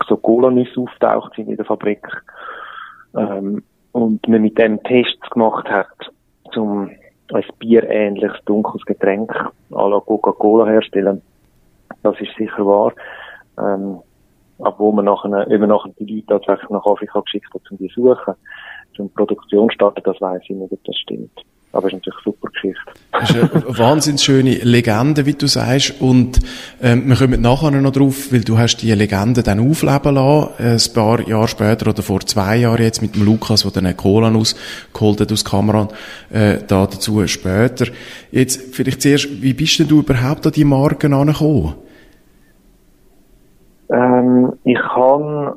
so 0.07 0.15
Cola-Nüsse 0.15 0.79
auftaucht 0.79 1.33
sind 1.35 1.49
in 1.49 1.57
der 1.57 1.65
Fabrik. 1.65 2.07
Ähm, 3.15 3.63
und 3.91 4.27
man 4.27 4.41
mit 4.41 4.57
dem 4.57 4.81
Tests 4.83 5.29
gemacht 5.31 5.67
hat, 5.69 5.87
zum 6.53 6.89
ein 7.33 7.43
bierähnliches 7.59 8.43
dunkles 8.45 8.85
Getränk 8.85 9.31
à 9.71 9.89
la 9.89 9.99
Coca-Cola 9.99 10.65
herstellen. 10.65 11.21
Das 12.03 12.19
ist 12.19 12.35
sicher 12.37 12.65
wahr. 12.65 12.93
Ähm, 13.57 13.99
wo 14.57 14.91
man 14.91 15.05
nachher, 15.05 15.45
wenn 15.47 15.59
man 15.59 15.69
nachher 15.69 15.91
die 15.99 16.15
Leute 16.15 16.27
tatsächlich 16.27 16.69
nach 16.69 16.85
Afrika 16.85 17.19
geschickt 17.21 17.53
hat, 17.53 17.61
um 17.69 17.77
die 17.77 17.91
suchen, 17.93 18.33
zum 18.95 19.09
Produktion 19.11 19.69
starten, 19.69 20.01
das 20.03 20.19
weiß 20.19 20.41
ich 20.43 20.49
nicht, 20.49 20.71
ob 20.71 20.83
das 20.83 20.97
stimmt. 20.97 21.43
Aber 21.77 21.85
es 21.89 21.93
ist 21.93 21.99
natürlich 21.99 22.25
eine 22.25 22.33
super 22.33 22.49
Geschichte. 22.49 22.81
Das 23.11 23.29
ist 23.29 23.35
eine 23.37 23.77
wahnsinnig 23.77 24.21
schöne 24.21 24.55
Legende, 24.63 25.27
wie 25.27 25.33
du 25.33 25.45
sagst. 25.45 26.01
Und 26.01 26.39
ähm, 26.81 27.07
wir 27.07 27.15
kommen 27.15 27.39
nachher 27.39 27.69
noch 27.69 27.91
drauf, 27.91 28.31
weil 28.31 28.41
du 28.41 28.57
hast 28.57 28.77
die 28.77 28.91
Legende 28.93 29.43
dann 29.43 29.59
aufleben 29.59 30.15
lassen, 30.15 30.49
äh, 30.57 30.73
ein 30.73 30.93
paar 30.95 31.27
Jahre 31.27 31.47
später 31.47 31.91
oder 31.91 32.01
vor 32.01 32.21
zwei 32.21 32.57
Jahren 32.57 32.81
jetzt 32.81 33.03
mit 33.03 33.13
dem 33.13 33.25
Lukas, 33.25 33.61
der 33.61 33.69
dann 33.69 33.85
eine 33.85 33.93
Cola 33.93 34.33
ausgeholt 34.33 35.21
hat 35.21 35.31
aus 35.31 35.45
Kameran, 35.45 35.89
äh, 36.31 36.57
da 36.67 36.87
dazu 36.87 37.27
später. 37.27 37.85
Jetzt 38.31 38.73
vielleicht 38.75 39.03
zuerst, 39.03 39.43
wie 39.43 39.53
bist 39.53 39.77
denn 39.77 39.87
du 39.87 39.99
überhaupt 39.99 40.47
an 40.47 40.53
die 40.53 40.65
Marken 40.65 41.13
angekommen? 41.13 41.75
Ähm, 43.91 44.51
ich 44.63 44.79
kann 44.79 45.53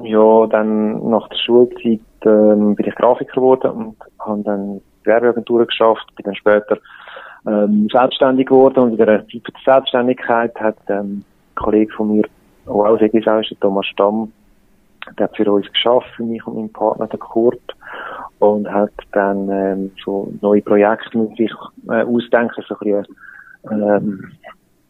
ja 0.00 0.46
dann 0.46 1.10
nach 1.10 1.28
der 1.28 1.38
Schulzeit 1.38 2.00
ähm, 2.24 2.76
bin 2.76 2.86
ich 2.86 2.94
Grafiker 2.94 3.34
geworden 3.34 3.70
und 3.72 3.96
habe 4.20 4.42
dann 4.44 4.80
Werbeagentur 5.06 5.66
geschafft, 5.66 6.06
bin 6.16 6.24
dann 6.24 6.34
später 6.34 6.78
ähm, 7.46 7.88
selbstständig 7.90 8.46
geworden 8.46 8.78
und 8.80 8.90
in 8.92 8.96
der 8.96 9.06
Zeit 9.06 9.28
der 9.34 9.74
Selbstständigkeit 9.74 10.54
hat 10.60 10.76
ähm, 10.88 11.22
ein 11.22 11.24
Kollege 11.54 11.92
von 11.92 12.16
mir, 12.16 12.24
der 12.66 12.74
auch 12.74 12.98
Seglisau 12.98 13.38
ist, 13.40 13.50
der 13.50 13.60
Thomas 13.60 13.86
Stamm, 13.86 14.32
der 15.18 15.24
hat 15.24 15.36
für 15.36 15.50
uns 15.50 15.70
geschafft, 15.70 16.08
für 16.16 16.22
mich 16.22 16.46
und 16.46 16.56
meinen 16.56 16.72
Partner, 16.72 17.06
den 17.06 17.20
Kurt, 17.20 17.60
und 18.38 18.70
hat 18.70 18.92
dann 19.12 19.48
ähm, 19.50 19.92
so 20.04 20.32
neue 20.40 20.62
Projekte 20.62 21.18
mit 21.18 21.36
sich 21.36 21.52
äh, 21.88 22.02
ausdenken, 22.02 22.64
so 22.66 22.74
ein 22.74 22.78
bisschen, 22.78 23.16
ähm, 23.70 24.32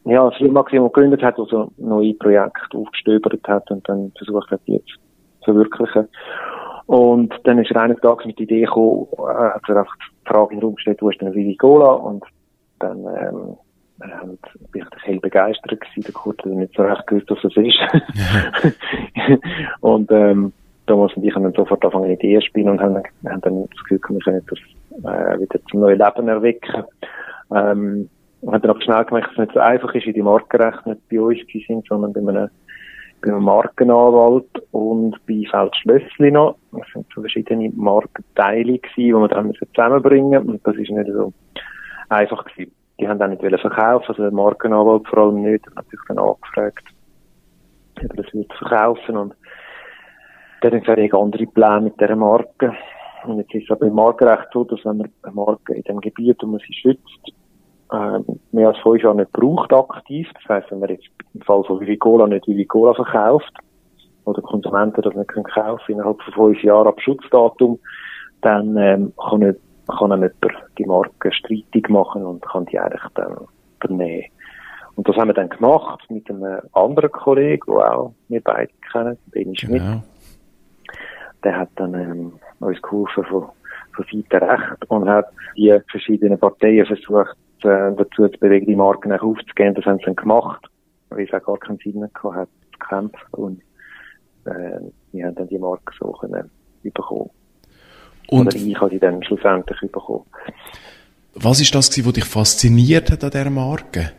ja, 0.05 0.23
eine 0.23 0.33
Firma, 0.33 0.63
gegründet 0.63 1.23
hat, 1.23 1.39
die 1.39 1.47
so 1.49 1.71
neue 1.79 2.15
Projekte 2.15 2.77
aufgestöbert 2.77 3.41
hat 3.49 3.71
und 3.71 3.89
dann 3.89 4.13
versucht 4.17 4.51
hat, 4.51 4.61
die 4.67 4.83
zu 4.85 4.99
verwirklichen. 5.45 6.09
Und 6.87 7.35
dann 7.45 7.59
ist 7.59 7.71
er 7.71 7.83
eines 7.83 8.01
Tages 8.01 8.27
mit 8.27 8.39
der 8.39 8.45
Idee 8.45 8.61
gekommen, 8.63 9.07
äh, 9.13 9.33
hat 9.55 9.63
er 9.69 9.79
einfach 9.79 9.97
die 9.97 10.29
Frage 10.29 10.55
in 10.55 10.61
den 10.61 10.65
Raum 10.65 10.75
gestellt, 10.75 11.01
wo 11.01 11.11
ist 11.11 11.21
denn 11.21 11.35
Vivi 11.35 11.57
Cola? 11.57 11.93
Und 11.93 12.25
dann, 12.79 12.99
ähm, 12.99 13.57
und 14.23 14.41
bin 14.73 14.83
ich 14.83 15.05
hell 15.05 15.21
begeistert 15.21 15.81
gewesen. 15.81 16.03
Der 16.03 16.13
Kurt 16.13 16.39
hat 16.45 16.47
nicht 16.47 16.75
so 16.75 16.83
recht 16.83 17.07
gewusst, 17.07 17.31
was 17.31 17.39
das 17.43 17.57
ist. 17.57 19.41
und, 19.81 20.11
ähm, 20.11 20.53
Thomas 20.87 21.15
und 21.15 21.25
ich 21.25 21.35
haben 21.35 21.45
dann 21.45 21.55
sofort 21.55 21.83
angefangen, 21.83 22.11
Ideen 22.11 22.41
zu 22.41 22.49
spielen 22.49 22.69
und 22.69 22.81
haben, 22.81 22.97
haben 22.97 23.41
dann 23.41 23.69
das 23.71 23.83
Gefühl, 23.85 24.01
wir 24.09 24.21
können 24.21 24.47
das, 24.51 24.59
äh, 25.05 25.41
wieder 25.41 25.59
zum 25.71 25.81
neuen 25.81 25.99
Leben 25.99 26.29
erwecken. 26.29 26.85
Ähm, 27.55 28.11
und 28.43 28.53
haben 28.53 28.61
dann 28.61 28.71
aber 28.73 28.83
schnell 28.83 29.05
gemerkt, 29.05 29.29
dass 29.29 29.33
es 29.33 29.39
nicht 29.39 29.55
so 29.55 29.61
einfach 29.61 29.95
ist, 29.95 30.07
wie 30.07 30.13
die 30.13 30.23
Markenrechte 30.23 30.91
nicht 30.91 31.09
bei 31.09 31.21
uns 31.21 31.39
sind, 31.67 31.87
sondern 31.89 32.13
bei 32.13 32.21
einem 32.21 32.51
einem 33.25 33.45
Markenanwalt 33.45 34.51
und 34.73 35.17
bei 35.27 35.45
Feld 35.51 35.77
Schlössli 35.77 36.31
noch. 36.31 36.57
Das 36.73 36.87
sind 36.93 37.07
so 37.15 37.21
verschiedene 37.21 37.71
Markenteile 37.71 38.79
gewesen, 38.79 38.95
die 38.97 39.13
wir 39.13 39.29
dann 39.29 39.53
zusammenbringen. 39.55 40.49
Und 40.49 40.67
das 40.67 40.77
ist 40.77 40.91
nicht 40.91 41.11
so 41.11 41.33
einfach 42.09 42.45
gewesen. 42.45 42.73
Die 43.01 43.09
haben 43.09 43.19
dann 43.19 43.31
nicht 43.31 43.61
verkaufen, 43.61 44.07
also 44.09 44.23
der 44.23 44.33
Markenanwalt 44.33 45.07
vor 45.09 45.19
allem 45.19 45.43
nicht. 45.43 45.67
Hat 45.67 45.77
natürlich 45.77 46.07
dann 46.09 46.19
angefragt, 46.19 46.85
ob 47.97 48.03
er 48.03 48.23
das 48.23 48.35
wird 48.35 48.53
verkaufen 48.55 49.17
und 49.17 49.35
der 50.63 50.73
hat 50.73 50.85
gesagt, 50.85 51.15
andere 51.15 51.47
Pläne 51.47 51.81
mit 51.83 52.01
dieser 52.01 52.17
Marke. 52.17 52.73
Und 53.27 53.39
jetzt 53.39 53.55
ist 53.55 53.65
es 53.65 53.71
aber 53.71 53.87
im 53.87 53.95
Markenrecht 53.95 54.49
so, 54.53 54.65
dass 54.65 54.85
wenn 54.85 54.99
man 54.99 55.11
eine 55.23 55.35
Marke 55.35 55.75
in 55.75 55.83
dem 55.83 56.01
Gebiet, 56.01 56.39
wo 56.43 56.47
man 56.47 56.61
sie 56.61 56.73
schützt, 56.73 57.35
ähm, 57.95 58.41
mehr 58.53 58.69
als 58.69 58.79
fünf 58.79 59.03
Jahre 59.03 59.17
nicht 59.17 59.33
braucht 59.33 59.73
aktiv. 59.73 60.29
Das 60.35 60.49
heisst, 60.49 60.71
wenn 60.71 60.81
man 60.81 60.91
jetzt 60.91 61.09
im 61.33 61.41
Fall 61.43 61.65
von 61.65 61.81
Vivicola 61.81 62.27
nicht 62.27 62.47
Vivicola 62.47 62.95
verkauft, 62.95 63.53
oder 64.25 64.43
Konsumenten 64.43 65.03
das 65.03 65.15
nicht 65.15 65.29
können 65.29 65.45
kaufen 65.45 65.93
innerhalb 65.93 66.21
von 66.23 66.35
fünf 66.35 66.63
Jahren 66.63 66.89
ab 66.89 67.01
Schutzdatum, 67.01 67.79
dann 68.41 68.77
ähm, 68.77 69.13
kann, 69.17 69.41
nicht, 69.41 69.59
kann 69.87 70.11
dann 70.11 70.21
jemand 70.21 70.55
die 70.79 70.87
Marke 70.87 71.33
streitig 71.33 71.89
machen 71.89 72.25
und 72.25 72.43
kann 72.43 72.67
die 72.67 72.79
eigentlich 72.79 73.03
dann 73.15 73.37
unternehmen. 73.81 74.25
Und 74.97 75.09
das 75.09 75.17
haben 75.17 75.29
wir 75.29 75.35
dann 75.35 75.49
gemacht 75.49 76.05
mit 76.09 76.29
einem 76.31 76.61
anderen 76.73 77.11
Kollegen, 77.11 77.65
der 77.67 77.99
auch 77.99 78.15
wir 78.29 78.41
beide 78.41 78.73
kennen, 78.93 79.19
Benny 79.27 79.57
Schmidt. 79.57 79.83
Genau. 79.83 80.03
Der 81.43 81.59
hat 81.59 81.69
dann 81.77 81.95
ähm, 81.95 82.33
uns 82.61 82.81
geholfen 82.81 83.25
von, 83.25 83.49
von 83.95 84.05
Seite 84.13 84.45
recht 84.45 84.85
und 84.89 85.09
hat 85.09 85.27
die 85.57 85.77
verschiedenen 85.91 86.39
Parteien 86.39 86.87
versucht, 86.87 87.37
äh, 87.63 87.93
dazu 87.97 88.29
zu 88.29 88.39
bewegen, 88.39 88.67
die 88.67 88.77
Marken 88.77 89.13
aufzugehen. 89.13 89.75
Das 89.75 89.85
haben 89.85 89.99
sie 89.99 90.05
dann 90.05 90.17
gemacht, 90.17 90.67
weil 91.11 91.25
es 91.25 91.33
auch 91.33 91.45
gar 91.45 91.59
keinen 91.59 91.79
Sinn 91.79 92.01
mehr 92.01 92.11
gehabt 92.15 92.37
hat, 92.37 92.49
zu 92.73 92.79
kämpfen. 92.89 93.27
Und 93.33 93.61
äh, 94.45 94.81
wir 95.13 95.27
haben 95.27 95.35
dann 95.35 95.49
die 95.49 95.59
Marke 95.59 95.93
so 95.99 96.13
können 96.13 96.51
bekommen. 96.83 97.31
Und 98.29 98.47
Oder 98.47 98.57
ich 98.57 98.81
habe 98.81 98.91
die 98.91 98.99
dann 98.99 99.23
schlussendlich 99.23 99.81
bekommen. 99.81 100.25
Was 101.35 101.61
ist 101.61 101.75
das, 101.75 101.91
was 102.05 102.13
dich 102.13 102.25
fasziniert 102.25 103.11
hat 103.11 103.25
an 103.25 103.31
dieser 103.31 103.51
Marke? 103.51 104.13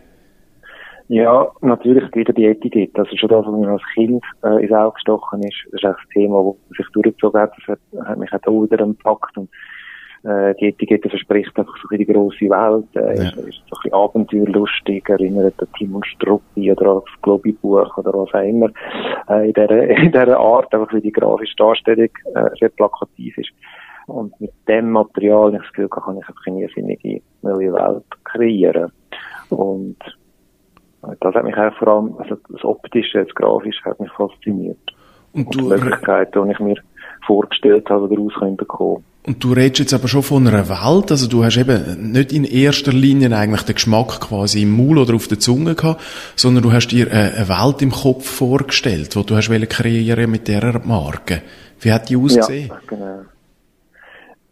Ja, 1.07 1.51
natürlich 1.61 2.13
wieder 2.15 2.33
die 2.33 2.45
Etikette. 2.45 3.01
Ist 3.01 3.19
schon 3.19 3.29
das, 3.29 3.45
was 3.45 3.53
mir 3.53 3.69
als 3.69 3.81
Kind 3.93 4.23
äh, 4.43 4.63
ins 4.63 4.71
Auge 4.71 4.93
gestochen 4.95 5.43
ist. 5.43 5.55
Das 5.71 5.81
ist 5.81 5.85
auch 5.85 5.95
das 5.95 6.09
Thema, 6.13 6.43
das 6.43 6.77
sich 6.77 6.87
durchgezogen 6.93 7.41
hat. 7.41 7.51
Das 7.57 7.77
hat, 7.77 8.07
hat 8.07 8.17
mich 8.17 8.33
auch 8.33 8.63
wieder 8.63 8.77
gepackt. 8.77 9.37
Und 9.37 9.49
äh, 10.23 10.55
die 10.55 10.69
Etikette 10.69 11.07
verspricht 11.07 11.55
einfach 11.57 11.75
so 11.77 11.95
die 11.95 12.05
grosse 12.05 12.49
Welt. 12.49 12.87
Äh, 12.95 13.17
ja. 13.17 13.29
ist, 13.29 13.37
ist 13.37 13.63
so 13.69 13.75
ein 13.75 13.81
bisschen 13.83 13.93
abenteuerlustig, 13.93 15.07
erinnert 15.07 15.53
an 15.61 15.67
Timon 15.77 16.03
Struppi 16.03 16.71
oder 16.71 16.93
an 16.93 17.01
das 17.05 17.21
Globi-Buch 17.21 17.97
oder 17.97 18.13
was 18.13 18.33
auch 18.33 18.43
immer. 18.43 18.71
Äh, 19.29 19.49
in 19.49 19.53
dieser, 19.53 19.83
in 19.87 20.11
dieser 20.11 20.39
Art, 20.39 20.73
einfach 20.73 20.91
wie 20.91 21.01
die 21.01 21.11
grafische 21.11 21.55
Darstellung 21.55 22.09
äh, 22.33 22.49
sehr 22.59 22.69
plakativ 22.69 23.37
ist. 23.37 23.51
Und 24.07 24.39
mit 24.41 24.51
dem 24.67 24.91
Material, 24.91 25.53
ich 25.53 25.61
das 25.61 25.69
Gefühl, 25.69 25.89
kann 25.89 26.17
ich 26.17 26.27
einfach 26.27 26.47
eine 26.47 26.61
irrsinnige 26.61 27.21
neue 27.43 27.73
Welt 27.73 28.05
kreieren. 28.23 28.91
Und 29.49 29.97
das 31.19 31.35
hat 31.35 31.43
mich 31.43 31.57
auch 31.57 31.73
vor 31.77 31.87
allem, 31.87 32.15
also 32.17 32.35
das 32.49 32.63
Optische, 32.63 33.23
das 33.23 33.35
Grafische 33.35 33.83
hat 33.85 33.99
mich 33.99 34.11
fasziniert. 34.11 34.77
Und, 35.33 35.53
du, 35.53 35.59
und 35.59 35.65
die 35.65 35.83
Möglichkeiten, 35.83 36.45
die 36.45 36.51
ich 36.51 36.59
mir 36.59 36.75
vorgestellt 37.25 37.89
habe, 37.89 38.07
daraus 38.07 38.33
bekommen 38.55 39.03
und 39.27 39.43
du 39.43 39.53
redest 39.53 39.79
jetzt 39.79 39.93
aber 39.93 40.07
schon 40.07 40.21
von 40.21 40.47
einer 40.47 40.69
Welt, 40.69 41.09
also 41.09 41.27
du 41.27 41.43
hast 41.43 41.57
eben 41.57 42.11
nicht 42.11 42.31
in 42.31 42.43
erster 42.43 42.91
Linie 42.91 43.35
eigentlich 43.35 43.63
den 43.63 43.73
Geschmack 43.73 44.21
quasi 44.21 44.61
im 44.61 44.77
Maul 44.77 44.99
oder 44.99 45.15
auf 45.15 45.27
der 45.27 45.39
Zunge 45.39 45.73
gehabt, 45.73 46.01
sondern 46.35 46.63
du 46.63 46.71
hast 46.71 46.89
dir 46.89 47.07
eine 47.11 47.49
Welt 47.49 47.81
im 47.81 47.89
Kopf 47.89 48.29
vorgestellt, 48.29 49.15
die 49.15 49.25
du 49.25 49.35
hast 49.35 49.49
kreieren 49.69 50.29
mit 50.29 50.47
dieser 50.47 50.79
Marke. 50.85 51.41
Wie 51.79 51.91
hat 51.91 52.09
die 52.09 52.17
ausgesehen? 52.17 52.67
Ja, 52.67 52.79
genau. 52.85 53.19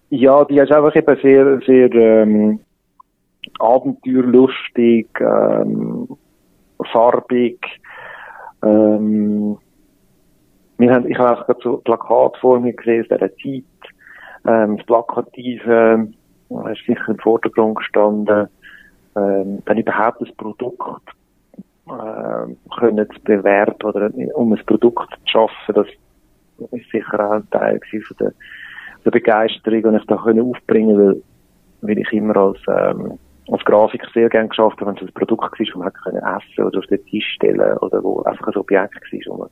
Ja, 0.10 0.46
die 0.46 0.58
ist 0.58 0.72
einfach 0.72 0.96
eben 0.96 1.18
sehr, 1.22 1.60
sehr 1.66 1.94
ähm, 1.94 2.60
abenteuerlustig, 3.60 5.08
ähm, 5.20 6.08
farbig. 6.86 7.60
Ähm, 8.63 9.58
wir 10.78 10.94
haben, 10.94 11.10
ich 11.10 11.18
habe 11.18 11.40
auch 11.40 11.46
gerade 11.46 11.60
so 11.63 11.78
Plakat 11.78 12.38
vor 12.38 12.62
gesehen 12.62 13.04
dieser 13.04 13.20
Zeit. 13.20 13.63
Ähm, 14.46 14.78
das 14.78 14.86
Plakative 14.86 16.08
äh, 16.50 16.72
ist 16.72 16.86
sicher 16.86 17.10
im 17.10 17.20
Vordergrund 17.20 17.78
gestanden. 17.78 18.48
Ähm, 19.16 19.62
dann 19.66 19.78
überhaupt 19.78 20.22
das 20.22 20.32
Produkt 20.36 21.10
äh, 21.88 22.56
können 22.80 23.08
zu 23.13 23.22
bewerben 23.24 23.75
oder 23.84 24.10
um 24.36 24.54
ein 24.54 24.66
Produkt 24.66 25.13
zu 25.25 25.32
schaffen, 25.32 25.75
das 25.75 25.88
ist 26.72 26.92
sicher 26.92 27.20
auch 27.20 27.34
ein 27.34 27.50
Teil 27.50 27.80
von 27.90 28.18
der, 28.20 28.34
der 29.06 29.12
Begeisterung, 29.12 29.92
die 29.92 29.98
ich 29.98 30.06
da 30.08 30.18
können 30.18 30.50
aufbringen 30.50 30.98
will, 30.98 31.24
weil 31.82 32.00
ich 32.00 32.12
immer 32.13 32.36
als 32.38 32.60
ähm, 32.68 33.20
als 33.52 33.66
Grafiker 33.66 34.08
sehr 34.14 34.30
gerne 34.30 34.50
geschafft 34.50 34.80
habe, 34.80 34.92
wenn 34.92 34.96
es 34.96 35.02
ein 35.02 35.14
Produkt 35.14 35.42
war, 35.42 35.66
das 35.66 35.76
man 35.76 35.88
hätte 35.88 36.00
können 36.04 36.18
essen 36.18 36.64
oder 36.66 36.80
auf 36.80 36.86
den 36.88 37.06
Tisch 37.06 37.34
stellen 37.36 37.78
oder 37.80 38.04
wo 38.04 38.22
einfach 38.24 38.48
ein 38.48 38.56
Objekt 38.56 38.96
war, 38.96 39.20
wo 39.26 39.38
man, 39.38 39.50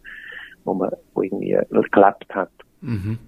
wo 0.64 0.74
man 0.74 0.92
wo 1.14 1.22
irgendwie 1.22 1.58
gelebt 1.70 2.36
hat. 2.36 2.52
Mhm. 2.82 3.20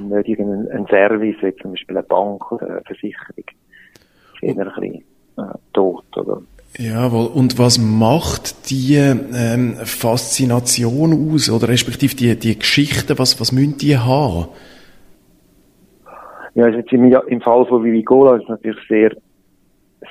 Nicht 0.00 0.28
irgendein 0.28 0.86
Service, 0.86 1.36
wie 1.40 1.56
zum 1.56 1.72
Beispiel 1.72 1.96
eine 1.96 2.06
Bank 2.06 2.52
oder 2.52 2.68
eine 2.68 2.82
Versicherung. 2.82 3.44
Das 3.46 4.42
ist 4.42 4.42
eher 4.42 4.76
ein 4.76 4.80
bisschen 4.80 5.04
äh, 5.38 5.58
tot, 5.72 6.04
oder? 6.16 6.42
Jawohl. 6.76 7.26
Und 7.28 7.58
was 7.58 7.78
macht 7.78 8.70
die 8.70 8.96
ähm, 8.96 9.76
Faszination 9.84 11.32
aus? 11.32 11.48
Oder 11.48 11.68
respektive 11.68 12.14
die, 12.14 12.38
die 12.38 12.58
Geschichten, 12.58 13.18
was, 13.18 13.40
was 13.40 13.52
müssen 13.52 13.78
die 13.78 13.96
haben? 13.96 14.48
Ja, 16.54 16.64
also 16.64 16.78
jetzt 16.78 16.92
im, 16.92 17.04
im 17.04 17.40
Fall 17.40 17.64
von 17.66 17.84
Vivigola 17.84 18.36
ist 18.36 18.42
es 18.42 18.48
natürlich 18.48 18.86
sehr 18.88 19.16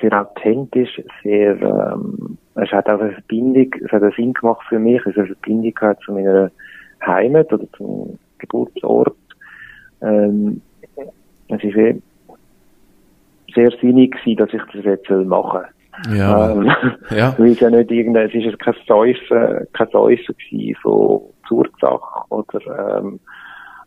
sehr 0.00 0.20
authentisch, 0.20 1.00
sehr, 1.22 1.60
ähm, 1.62 2.38
es 2.54 2.70
hat 2.70 2.88
auch 2.88 3.00
eine 3.00 3.12
Verbindung, 3.12 3.74
es 3.84 3.90
hat 3.92 4.02
einen 4.02 4.12
Sinn 4.12 4.32
gemacht 4.32 4.66
für 4.68 4.78
mich, 4.78 5.00
es 5.00 5.16
hat 5.16 5.18
eine 5.18 5.26
Verbindung 5.26 5.74
gehabt 5.74 6.02
zu 6.02 6.12
meiner 6.12 6.50
Heimat 7.04 7.52
oder 7.52 7.64
zum 7.76 8.18
Geburtsort. 8.38 9.16
Ähm, 10.02 10.60
es 11.48 11.64
ist 11.64 11.74
sehr, 11.74 11.96
sehr 13.54 13.70
sinnig 13.80 14.12
gewesen, 14.12 14.36
dass 14.38 14.52
ich 14.52 14.62
das 14.72 14.84
jetzt 14.84 15.10
machen 15.10 15.64
ja. 16.12 16.50
Ähm, 16.50 16.70
ja. 17.10 17.34
Weil 17.38 17.52
es 17.52 17.60
ja 17.60 17.70
nicht 17.70 17.90
irgendein, 17.90 18.28
es 18.28 18.34
ist 18.34 18.44
jetzt 18.44 18.58
kein 18.60 18.74
Säufen, 18.86 19.66
kein 19.72 19.88
Säufen 19.90 20.34
gewesen 20.36 20.76
von 20.82 21.22
Zurzach 21.46 22.24
oder, 22.30 22.98
ähm, 22.98 23.20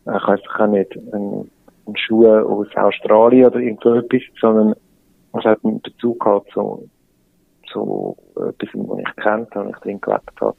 ich 0.04 0.28
weiß 0.28 0.40
nicht, 0.70 0.96
ein, 1.12 1.50
ein 1.86 1.96
Schuh 1.96 2.26
aus 2.26 2.66
Australien 2.74 3.46
oder 3.46 3.60
irgendwo 3.60 3.94
etwas, 3.94 4.22
sondern 4.40 4.74
es 5.38 5.44
hat 5.44 5.64
einen 5.64 5.80
Bezug 5.80 6.20
gehabt 6.20 6.50
zu, 6.52 6.88
zu 7.70 8.16
etwas, 8.36 8.68
was 8.74 8.98
ich 8.98 9.16
kennt 9.16 9.54
habe, 9.54 9.70
ich 9.70 9.76
drin 9.76 10.00
gelebt 10.00 10.40
habe. 10.40 10.56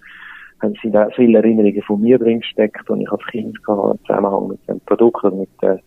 Haben 0.61 0.73
sie 0.81 0.91
da 0.91 1.09
viele 1.15 1.39
Erinnerungen 1.39 1.81
von 1.83 2.01
mir 2.01 2.17
drin 2.17 2.39
gesteckt, 2.39 2.89
und 2.89 3.01
ich 3.01 3.11
als 3.11 3.25
Kind 3.27 3.63
gehabt, 3.63 3.99
im 3.99 4.05
Zusammenhang 4.05 4.47
mit 4.47 4.67
dem 4.67 4.79
Produkt 4.81 5.23
und 5.23 5.39
mit, 5.39 5.49
äh, 5.61 5.77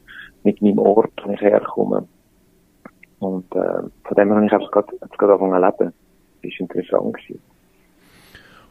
mit 0.45 0.61
meinem 0.63 0.79
Ort, 0.79 1.13
wo 1.25 1.33
ich 1.33 1.41
herkomme. 1.41 2.07
Und, 3.19 3.55
äh, 3.55 3.83
von 4.05 4.17
dem 4.17 4.33
habe 4.33 4.47
ich 4.47 4.53
einfach 4.53 4.71
gerade, 4.71 4.97
gerade 5.17 5.33
angefangen 5.33 5.73
zu 5.79 5.85
leben. 5.85 5.93
Das 6.43 6.53
war 6.53 6.61
interessant 6.61 7.15
gewesen. 7.15 7.43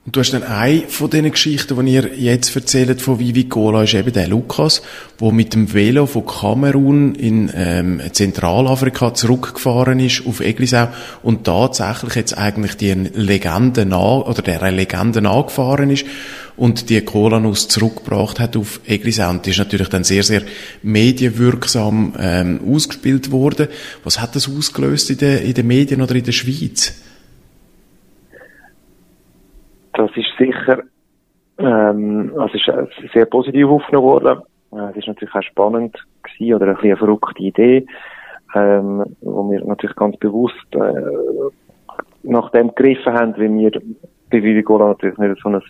Und 0.06 0.16
du 0.16 0.20
hast 0.20 0.34
dann 0.34 0.44
eine 0.44 0.84
von 0.88 1.10
diesen 1.10 1.32
Geschichten, 1.32 1.84
die 1.84 1.94
ihr 1.94 2.12
jetzt 2.16 2.56
erzählt 2.56 3.02
von 3.02 3.18
Vivi 3.18 3.46
Cola, 3.46 3.82
ist 3.82 3.96
eben 3.96 4.14
der 4.14 4.28
Lukas, 4.28 4.84
der 5.20 5.32
mit 5.32 5.56
dem 5.56 5.74
Velo 5.74 6.06
von 6.06 6.28
Kamerun 6.28 7.16
in 7.16 7.50
ähm, 7.56 8.00
Zentralafrika 8.12 9.16
zurückgefahren 9.16 10.00
ist 10.00 10.28
auf 10.28 10.42
Eglisau 10.42 10.90
und 11.24 11.46
tatsächlich 11.46 12.14
jetzt 12.14 12.38
eigentlich 12.38 12.78
die 12.78 12.94
Legende 12.94 13.88
nach, 13.88 14.28
oder 14.28 14.44
der 14.44 14.72
Legende 14.72 15.24
nachgefahren 15.24 15.90
ist 15.90 16.06
und 16.56 16.92
die 16.92 17.02
Cola-Nuss 17.02 17.68
zurückgebracht 17.68 18.40
hat 18.40 18.56
auf 18.58 18.82
Eglisau. 18.86 19.32
Und 19.32 19.48
die 19.48 19.50
ist 19.50 19.58
natürlich 19.58 19.90
dann 19.90 20.04
sehr, 20.04 20.22
sehr 20.22 20.44
medienwirksam 20.84 22.14
ähm, 22.20 22.60
ausgespielt 22.72 23.32
worden. 23.32 23.70
Was 24.04 24.22
hat 24.22 24.36
das 24.36 24.48
ausgelöst 24.48 25.10
in 25.10 25.18
den, 25.18 25.40
in 25.40 25.54
den 25.56 25.66
Medien 25.66 26.04
oder 26.04 26.14
in 26.14 26.24
der 26.24 26.32
Schweiz? 26.32 26.94
Das 29.96 30.12
ist 30.16 30.28
sicher, 30.38 30.84
ähm, 31.58 32.34
also 32.38 32.54
ist 32.54 32.68
äh, 32.68 32.86
sehr 33.14 33.26
positiv 33.26 33.68
aufgenommen 33.68 34.08
worden. 34.08 34.42
Äh, 34.74 34.92
es 34.92 34.98
ist 34.98 35.08
natürlich 35.08 35.34
auch 35.34 35.44
spannend 35.44 35.96
gewesen 36.24 36.56
oder 36.56 36.68
ein 36.68 36.76
bisschen 36.76 36.92
eine 36.92 36.98
verrückte 36.98 37.42
Idee, 37.44 37.86
ähm, 38.54 39.06
wo 39.22 39.50
wir 39.50 39.64
natürlich 39.64 39.96
ganz 39.96 40.18
bewusst 40.18 40.68
äh, 40.74 40.94
nach 42.24 42.50
dem 42.52 42.74
gegriffen 42.76 43.14
haben, 43.14 43.36
wie 43.38 43.58
wir 43.58 43.72
bei 44.32 44.44
Vivigola 44.44 44.88
natürlich 44.88 45.18
nicht 45.18 45.42
so 45.42 45.50
ein 45.50 45.62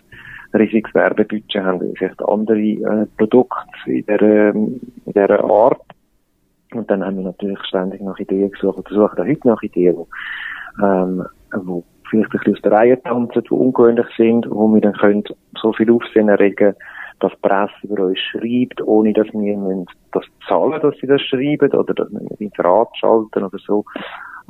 riesiges 0.54 0.92
Werbebudget 0.94 1.62
haben, 1.62 1.80
wie 1.80 1.96
vielleicht 1.96 2.22
andere 2.22 2.58
äh, 2.58 3.06
Produkte 3.16 3.64
in 3.86 4.04
dieser, 4.06 4.54
in 4.54 4.80
dieser 5.06 5.44
Art. 5.44 5.80
Und 6.74 6.90
dann 6.90 7.04
haben 7.04 7.18
wir 7.18 7.24
natürlich 7.24 7.60
ständig 7.64 8.00
nach 8.00 8.18
Ideen 8.18 8.50
gesucht 8.50 8.78
oder 8.78 8.90
suchen 8.90 9.20
auch 9.20 9.26
heute 9.26 9.48
nach 9.48 9.62
Ideen, 9.62 9.96
wo, 9.96 10.08
ähm, 10.82 11.24
wo 11.52 11.84
vielleicht 12.10 12.32
ein 12.32 12.38
bisschen 12.38 12.54
aus 12.54 12.62
der 12.62 12.72
Reihe 12.72 13.02
tanzen, 13.02 13.42
die 13.42 13.50
ungewöhnlich 13.50 14.06
sind, 14.16 14.46
wo 14.50 14.72
wir 14.72 14.80
dann 14.80 14.94
können 14.94 15.24
so 15.60 15.72
viel 15.72 15.90
Aufsehen 15.90 16.28
erregen, 16.28 16.74
dass 17.20 17.32
die 17.32 17.48
Presse 17.48 17.72
über 17.82 18.04
uns 18.04 18.18
schreibt, 18.18 18.80
ohne 18.82 19.12
dass 19.12 19.26
wir 19.32 19.84
das 20.12 20.24
zahlen, 20.48 20.80
dass 20.80 20.96
sie 21.00 21.06
das 21.06 21.22
schreiben, 21.22 21.72
oder 21.72 21.94
dass 21.94 22.10
wir 22.10 22.20
ein 22.20 22.36
Inserat 22.38 22.88
schalten 22.96 23.44
oder 23.44 23.58
so. 23.58 23.84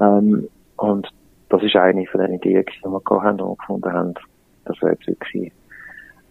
Ähm, 0.01 0.49
und 0.77 1.09
das 1.49 1.63
ist 1.63 1.77
eine 1.77 2.07
von 2.07 2.21
den 2.21 2.35
Ideen, 2.35 2.65
die 2.67 2.89
wir 2.89 3.01
gehabt 3.01 3.25
haben 3.25 3.41
und 3.41 3.59
gefunden 3.59 3.93
haben, 3.93 4.15
das 4.65 4.81
wäre 4.83 4.93
jetzt 4.93 5.07
wirklich 5.07 5.53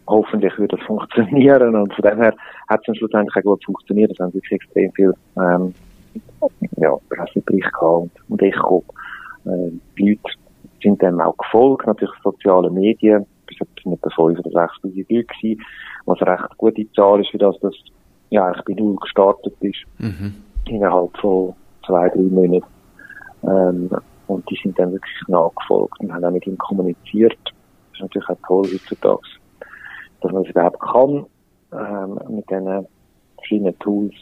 hoffentlich 0.08 0.58
wird 0.60 0.74
das 0.74 0.82
funktionieren 0.82 1.76
und 1.76 1.94
von 1.94 2.04
dem 2.04 2.22
her 2.22 2.34
hat 2.70 2.80
es 2.82 2.86
dann 2.86 2.96
schlussendlich 2.96 3.36
auch 3.38 3.50
gut 3.50 3.66
funktioniert. 3.66 4.12
Es 4.12 4.20
haben 4.20 4.34
wirklich 4.34 4.62
extrem 4.62 4.92
viel 4.92 5.14
ähm, 5.38 5.74
ja, 6.78 6.96
Pressebericht 7.10 7.74
gehabt 7.74 7.82
und, 7.82 8.12
und 8.30 8.42
Echo. 8.42 8.84
Äh, 9.46 9.72
Leute 9.98 10.22
sind 10.86 11.02
dem 11.02 11.20
auch 11.20 11.36
gefolgt, 11.38 11.88
natürlich 11.88 12.14
soziale 12.24 12.70
Medien. 12.70 13.26
Es 13.50 13.60
waren 13.60 13.94
etwa 13.94 14.10
5 14.10 14.40
oder 14.40 14.50
6.000 14.50 14.70
Leute 14.84 15.24
gewesen, 15.26 15.62
was 16.06 16.22
eine 16.22 16.32
recht 16.32 16.58
gute 16.58 16.92
Zahl 16.94 17.22
ist, 17.22 17.32
für 17.32 17.38
das 17.38 17.56
das, 17.60 17.74
ja, 18.30 18.46
eigentlich 18.46 18.66
bei 18.66 18.74
Null 18.74 18.96
gestartet 18.98 19.54
ist. 19.62 19.84
Mhm. 19.98 20.36
Innerhalb 20.68 21.16
von 21.18 21.54
zwei, 21.86 22.10
drei 22.10 22.22
Monaten. 22.22 22.66
Ähm, 23.44 23.90
und 24.28 24.50
die 24.50 24.58
sind 24.62 24.78
dann 24.80 24.92
wirklich 24.92 25.16
nachgefolgt 25.28 26.00
und 26.00 26.12
haben 26.12 26.26
auch 26.26 26.32
mit 26.32 26.48
ihm 26.48 26.58
kommuniziert. 26.58 27.38
Das 27.44 27.54
ist 27.94 28.02
natürlich 28.02 28.30
auch 28.30 28.48
toll 28.48 28.64
heutzutage, 28.74 29.20
dass 30.22 30.32
man 30.32 30.44
es 30.44 30.50
überhaupt 30.50 30.80
kann, 30.80 31.26
ähm, 31.72 32.20
mit 32.30 32.50
diesen 32.50 32.88
verschiedenen 33.38 33.78
Tools, 33.80 34.14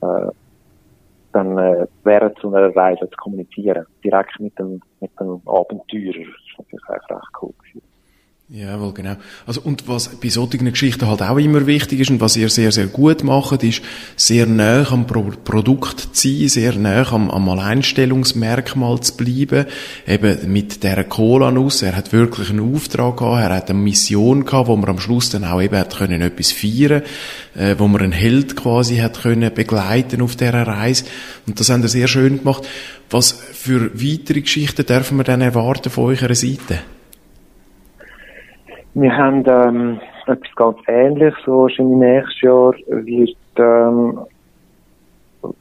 äh, 0.00 0.30
dann 1.38 1.58
äh, 1.58 1.86
während 2.04 2.38
so 2.40 2.52
einer 2.52 2.74
Reise 2.74 3.08
zu 3.08 3.16
kommunizieren. 3.16 3.86
Direkt 4.04 4.38
mit 4.40 4.58
dem, 4.58 4.80
mit 5.00 5.10
dem 5.20 5.40
Abenteurer. 5.46 6.24
Das 6.56 6.58
natürlich 6.58 6.82
auch 6.84 6.90
recht 6.90 7.32
cool 7.42 7.52
gewesen. 7.58 7.77
Jawohl, 8.50 8.94
genau. 8.94 9.16
Also, 9.46 9.60
und 9.60 9.88
was 9.88 10.08
bei 10.08 10.30
solchen 10.30 10.64
Geschichten 10.64 11.06
halt 11.06 11.20
auch 11.20 11.36
immer 11.36 11.66
wichtig 11.66 12.00
ist 12.00 12.08
und 12.08 12.22
was 12.22 12.34
ihr 12.34 12.48
sehr, 12.48 12.72
sehr 12.72 12.86
gut 12.86 13.22
macht, 13.22 13.62
ist 13.62 13.82
sehr 14.16 14.46
nah 14.46 14.90
am 14.90 15.06
Pro 15.06 15.32
Produkt 15.44 16.16
zu 16.16 16.28
sein, 16.28 16.48
sehr 16.48 16.74
nah 16.76 17.12
am, 17.12 17.30
am 17.30 17.46
Alleinstellungsmerkmal 17.46 19.00
zu 19.00 19.18
bleiben. 19.18 19.66
Eben 20.06 20.50
mit 20.50 20.82
dieser 20.82 21.04
Cola-Nuss. 21.04 21.82
Er 21.82 21.94
hat 21.94 22.14
wirklich 22.14 22.48
einen 22.48 22.74
Auftrag 22.74 23.18
gehabt, 23.18 23.42
er 23.42 23.54
hat 23.54 23.68
eine 23.68 23.80
Mission 23.80 24.46
gehabt, 24.46 24.68
wo 24.68 24.76
man 24.76 24.88
am 24.88 24.98
Schluss 24.98 25.28
dann 25.28 25.44
auch 25.44 25.60
eben 25.60 25.76
hat 25.76 25.98
können 25.98 26.22
etwas 26.22 26.50
feiern, 26.50 27.02
äh, 27.54 27.74
wo 27.76 27.86
man 27.86 28.00
einen 28.00 28.12
Held 28.12 28.56
quasi 28.56 28.96
hat 28.96 29.20
können 29.20 29.52
begleiten 29.52 30.22
auf 30.22 30.36
dieser 30.36 30.66
Reise. 30.66 31.04
Und 31.46 31.60
das 31.60 31.68
haben 31.68 31.82
wir 31.82 31.90
sehr 31.90 32.08
schön 32.08 32.38
gemacht. 32.38 32.66
Was 33.10 33.32
für 33.32 33.90
weitere 33.92 34.40
Geschichten 34.40 34.86
dürfen 34.86 35.18
wir 35.18 35.24
dann 35.24 35.42
erwarten 35.42 35.90
von 35.90 36.04
eurer 36.04 36.34
Seite? 36.34 36.78
Wir 39.00 39.16
haben 39.16 39.44
ähm, 39.46 40.00
etwas 40.26 40.54
ganz 40.56 40.78
Ähnliches, 40.88 41.34
so 41.44 41.62
wahrscheinlich 41.62 41.98
nächstes 41.98 42.40
Jahr 42.40 42.74
wird 42.88 43.36
ähm, 43.56 44.18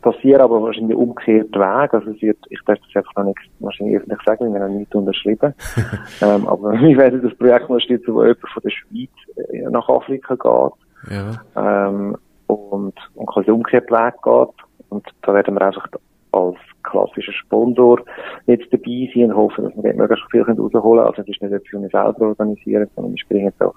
passieren, 0.02 0.42
aber 0.42 0.64
wahrscheinlich 0.64 0.98
umgekehrt 0.98 1.54
Weg. 1.54 1.94
Also 1.94 2.12
es 2.12 2.22
wird, 2.22 2.40
ich 2.50 2.60
darf 2.66 2.80
das 2.80 2.96
einfach 2.96 3.16
noch 3.16 3.26
nicht 3.26 3.38
wahrscheinlich 3.60 3.98
öffentlich 3.98 4.22
sagen, 4.26 4.54
wir 4.54 4.60
haben 4.60 4.72
noch 4.74 4.80
nicht 4.80 4.96
unterschrieben. 4.96 5.54
ähm, 6.22 6.48
aber 6.48 6.72
wir 6.82 6.98
werden 6.98 7.22
das 7.22 7.38
Projekt 7.38 7.70
unterstützen, 7.70 8.14
wo 8.16 8.24
jemand 8.24 8.40
von 8.40 8.64
der 8.64 8.72
Schweiz 8.72 9.10
äh, 9.52 9.70
nach 9.70 9.88
Afrika 9.88 10.34
geht. 10.34 11.12
Ja. 11.16 11.88
Ähm, 11.90 12.18
und, 12.48 12.96
und 13.14 13.26
quasi 13.28 13.52
umgekehrt 13.52 13.92
Weg 13.92 14.14
geht. 14.24 14.66
Und 14.90 15.06
da 15.22 15.34
werden 15.36 15.54
wir 15.54 15.62
einfach 15.62 15.88
als 16.32 16.58
klassischer 16.90 17.34
Sponsor 17.34 18.02
jetzt 18.46 18.72
dabei 18.72 19.10
sein 19.14 19.32
und 19.32 19.36
hoffen, 19.36 19.66
dass 19.66 19.76
wir 19.76 19.84
dort 19.84 19.98
möglichst 19.98 20.32
viel 20.32 20.42
rausholen 20.42 20.72
können. 20.72 21.00
Also 21.00 21.22
es 21.22 21.28
ist 21.28 21.42
nicht 21.42 21.54
etwas, 21.54 21.74
was 21.74 21.82
wir 21.82 21.90
selber 21.90 22.28
organisieren, 22.28 22.90
sondern 22.96 23.14
wir 23.14 23.20
springen 23.20 23.46
jetzt 23.46 23.62
auch 23.62 23.76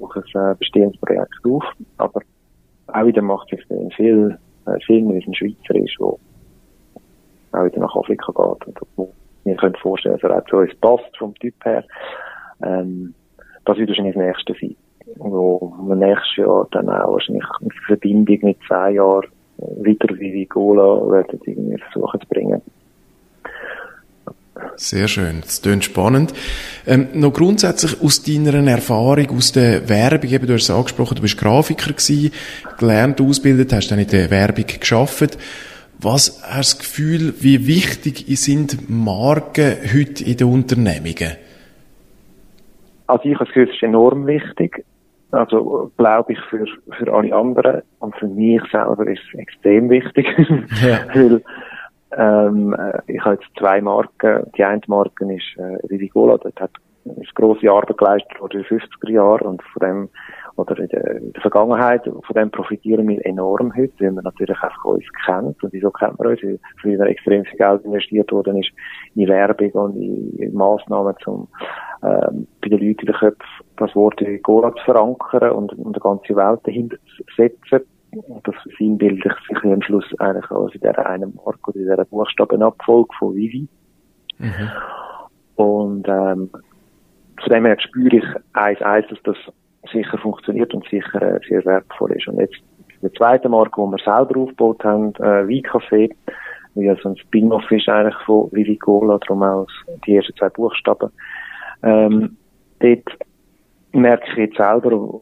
auf 0.00 0.16
ein 0.34 0.52
äh, 0.52 0.54
bestehendes 0.58 1.00
Projekt 1.00 1.34
auf. 1.44 1.64
Aber 1.98 2.20
auch 2.88 3.06
wieder 3.06 3.22
macht 3.22 3.52
es 3.52 3.60
viel 3.94 4.38
äh, 4.66 4.78
Sinn, 4.86 5.08
weil 5.08 5.18
es 5.18 5.26
ein 5.26 5.34
Schweizer 5.34 5.74
ist, 5.74 5.96
der 5.98 6.06
auch 6.06 7.64
wieder 7.64 7.80
nach 7.80 7.96
Afrika 7.96 8.32
geht 8.32 8.66
und 8.66 8.78
wo 8.96 9.12
wir 9.44 9.56
können 9.56 9.74
vorstellen, 9.76 10.18
dass 10.20 10.30
er 10.30 10.38
auch 10.38 10.46
zu 10.46 10.56
uns 10.56 10.74
passt 10.76 11.16
vom 11.18 11.34
Typ 11.34 11.54
her. 11.64 11.84
Ähm, 12.62 13.14
das 13.64 13.76
wird 13.76 13.88
wahrscheinlich 13.88 14.14
das 14.14 14.24
nächste 14.24 14.54
sein. 14.60 14.76
Wo 15.16 15.74
wir 15.84 15.96
nächstes 15.96 16.36
Jahr 16.36 16.68
dann 16.70 16.88
auch 16.88 17.12
wahrscheinlich 17.12 17.44
in 17.60 17.70
Verbindung 17.86 18.38
mit 18.42 18.58
zwei 18.68 18.92
Jahren 18.92 19.26
weiter 19.58 20.08
wie 20.18 20.32
Vigola 20.32 21.10
werden 21.10 21.40
irgendwie 21.44 21.78
versuchen 21.78 22.20
zu 22.20 22.26
bringen. 22.28 22.62
Sehr 24.76 25.08
schön, 25.08 25.40
das 25.40 25.62
klingt 25.62 25.84
spannend. 25.84 26.32
Ähm, 26.86 27.08
noch 27.14 27.32
grundsätzlich 27.32 28.00
aus 28.02 28.22
deiner 28.22 28.54
Erfahrung, 28.70 29.30
aus 29.30 29.52
der 29.52 29.88
Werbung, 29.88 30.30
eben, 30.30 30.46
du 30.46 30.54
hast 30.54 30.64
es 30.64 30.70
angesprochen, 30.70 31.16
du 31.16 31.22
bist 31.22 31.38
Grafiker 31.38 31.92
gewesen, 31.92 32.32
gelernt, 32.78 33.20
ausgebildet, 33.20 33.72
hast 33.72 33.88
dann 33.90 33.98
in 33.98 34.08
der 34.08 34.30
Werbung 34.30 34.64
geschafft. 34.66 35.38
Was 35.98 36.42
hast 36.42 36.54
du 36.54 36.56
das 36.56 36.78
Gefühl, 36.78 37.34
wie 37.40 37.66
wichtig 37.66 38.24
sind 38.38 38.90
Marken 38.90 39.76
heute 39.94 40.24
in 40.24 40.36
den 40.36 40.48
Unternehmungen? 40.48 41.36
Also 43.06 43.24
ich 43.24 43.34
habe 43.34 43.44
das 43.44 43.48
Gefühl, 43.48 43.68
es 43.68 43.74
ist 43.74 43.82
enorm 43.82 44.26
wichtig. 44.26 44.84
Also 45.32 45.90
glaube 45.96 46.34
ich 46.34 46.40
für, 46.50 46.66
für 46.98 47.12
alle 47.12 47.34
anderen 47.34 47.82
und 48.00 48.14
für 48.16 48.28
mich 48.28 48.62
selber 48.70 49.06
ist 49.06 49.22
es 49.32 49.38
extrem 49.38 49.90
wichtig. 49.90 50.26
Ja. 50.82 50.98
Weil 51.14 51.42
ähm, 52.14 52.74
äh, 52.74 53.00
ich 53.06 53.24
habe 53.24 53.36
jetzt 53.36 53.48
zwei 53.58 53.80
Marken. 53.80 54.50
Die 54.56 54.64
eine 54.64 54.82
Marke 54.86 55.32
ist 55.34 55.56
äh, 55.56 55.86
Rivigola, 55.86 56.36
dort 56.38 56.60
hat 56.60 56.70
ist 57.04 57.34
grosse 57.34 57.70
Arbeit 57.70 57.98
geleistet 57.98 58.36
vor 58.38 58.48
den 58.48 58.64
50er 58.64 59.10
Jahren 59.10 59.46
und 59.46 59.62
von 59.62 59.80
dem 59.80 60.08
oder 60.56 60.78
in 60.78 60.88
der, 60.88 61.16
in 61.16 61.32
der 61.32 61.42
Vergangenheit, 61.42 62.04
von 62.04 62.34
dem 62.34 62.50
profitieren 62.50 63.08
wir 63.08 63.24
enorm 63.24 63.74
heute, 63.74 63.92
weil 64.00 64.12
man 64.12 64.24
natürlich 64.24 64.60
einfach 64.62 64.84
uns 64.84 65.04
kennt. 65.24 65.62
Und 65.62 65.72
wieso 65.72 65.90
kennt 65.90 66.18
man 66.18 66.28
uns? 66.28 66.42
Weil 66.42 66.58
früher 66.80 67.06
extrem 67.06 67.44
viel 67.44 67.58
Geld 67.58 67.84
investiert 67.84 68.30
worden 68.32 68.58
ist 68.58 68.70
in 69.14 69.28
Werbung 69.28 69.70
und 69.72 69.96
in, 69.96 70.36
in 70.36 70.54
Massnahmen, 70.54 71.14
um 71.26 71.48
ähm, 72.02 72.46
bei 72.60 72.68
den 72.68 72.80
Leuten 72.80 73.00
in 73.00 73.06
den 73.06 73.14
Köpfen 73.14 73.66
das 73.76 73.94
Wort 73.94 74.22
Gola 74.42 74.74
zu 74.74 74.84
verankern 74.84 75.50
und, 75.52 75.72
und 75.72 75.96
die 75.96 76.00
ganze 76.00 76.36
Welt 76.36 76.60
dahinter 76.64 76.96
zu 77.16 77.24
setzen. 77.36 77.86
Und 78.12 78.46
das 78.46 78.54
sinnbildlich 78.76 79.32
sich 79.48 79.64
am 79.64 79.80
Schluss 79.80 80.04
eigentlich 80.18 80.50
aus 80.50 80.74
in 80.74 80.80
dieser 80.80 81.06
einen 81.06 81.34
Marke 81.34 81.70
oder 81.70 81.76
in 81.76 81.82
dieser 81.84 82.04
Buchstabenabfolge 82.04 83.08
von 83.18 83.34
Vivi. 83.34 83.66
Mhm. 84.38 84.70
Und 85.56 86.08
ähm, 86.08 86.50
von 87.40 87.52
dem 87.52 87.64
her 87.64 87.76
spüre 87.80 88.16
ich 88.16 88.24
eins, 88.52 88.82
eins, 88.82 89.06
dass 89.08 89.18
das 89.24 89.36
sicher 89.90 90.18
funktioniert 90.18 90.72
und 90.74 90.86
sicher 90.88 91.20
äh, 91.22 91.40
sehr 91.48 91.64
wertvoll 91.64 92.12
ist. 92.12 92.28
Und 92.28 92.38
jetzt 92.38 92.56
die 93.02 93.12
zweite 93.12 93.48
Marke, 93.48 93.80
die 93.80 93.90
wir 93.90 93.98
selber 93.98 94.40
aufgebaut 94.40 94.84
haben, 94.84 95.14
äh, 95.16 95.46
Wein-Café, 95.48 96.14
wie 96.74 96.88
also 96.88 97.10
ein 97.10 97.16
Spin-off 97.16 97.70
ist 97.70 97.88
eigentlich 97.88 98.16
von 98.24 98.50
Vivi 98.52 98.76
Cola, 98.76 99.18
darum 99.18 99.42
auch 99.42 99.66
die 100.06 100.16
ersten 100.16 100.34
zwei 100.36 100.48
Buchstaben. 100.50 101.10
Ähm, 101.82 102.36
dort 102.78 103.18
merke 103.92 104.24
ich 104.30 104.36
jetzt 104.36 104.56
selber 104.56 105.20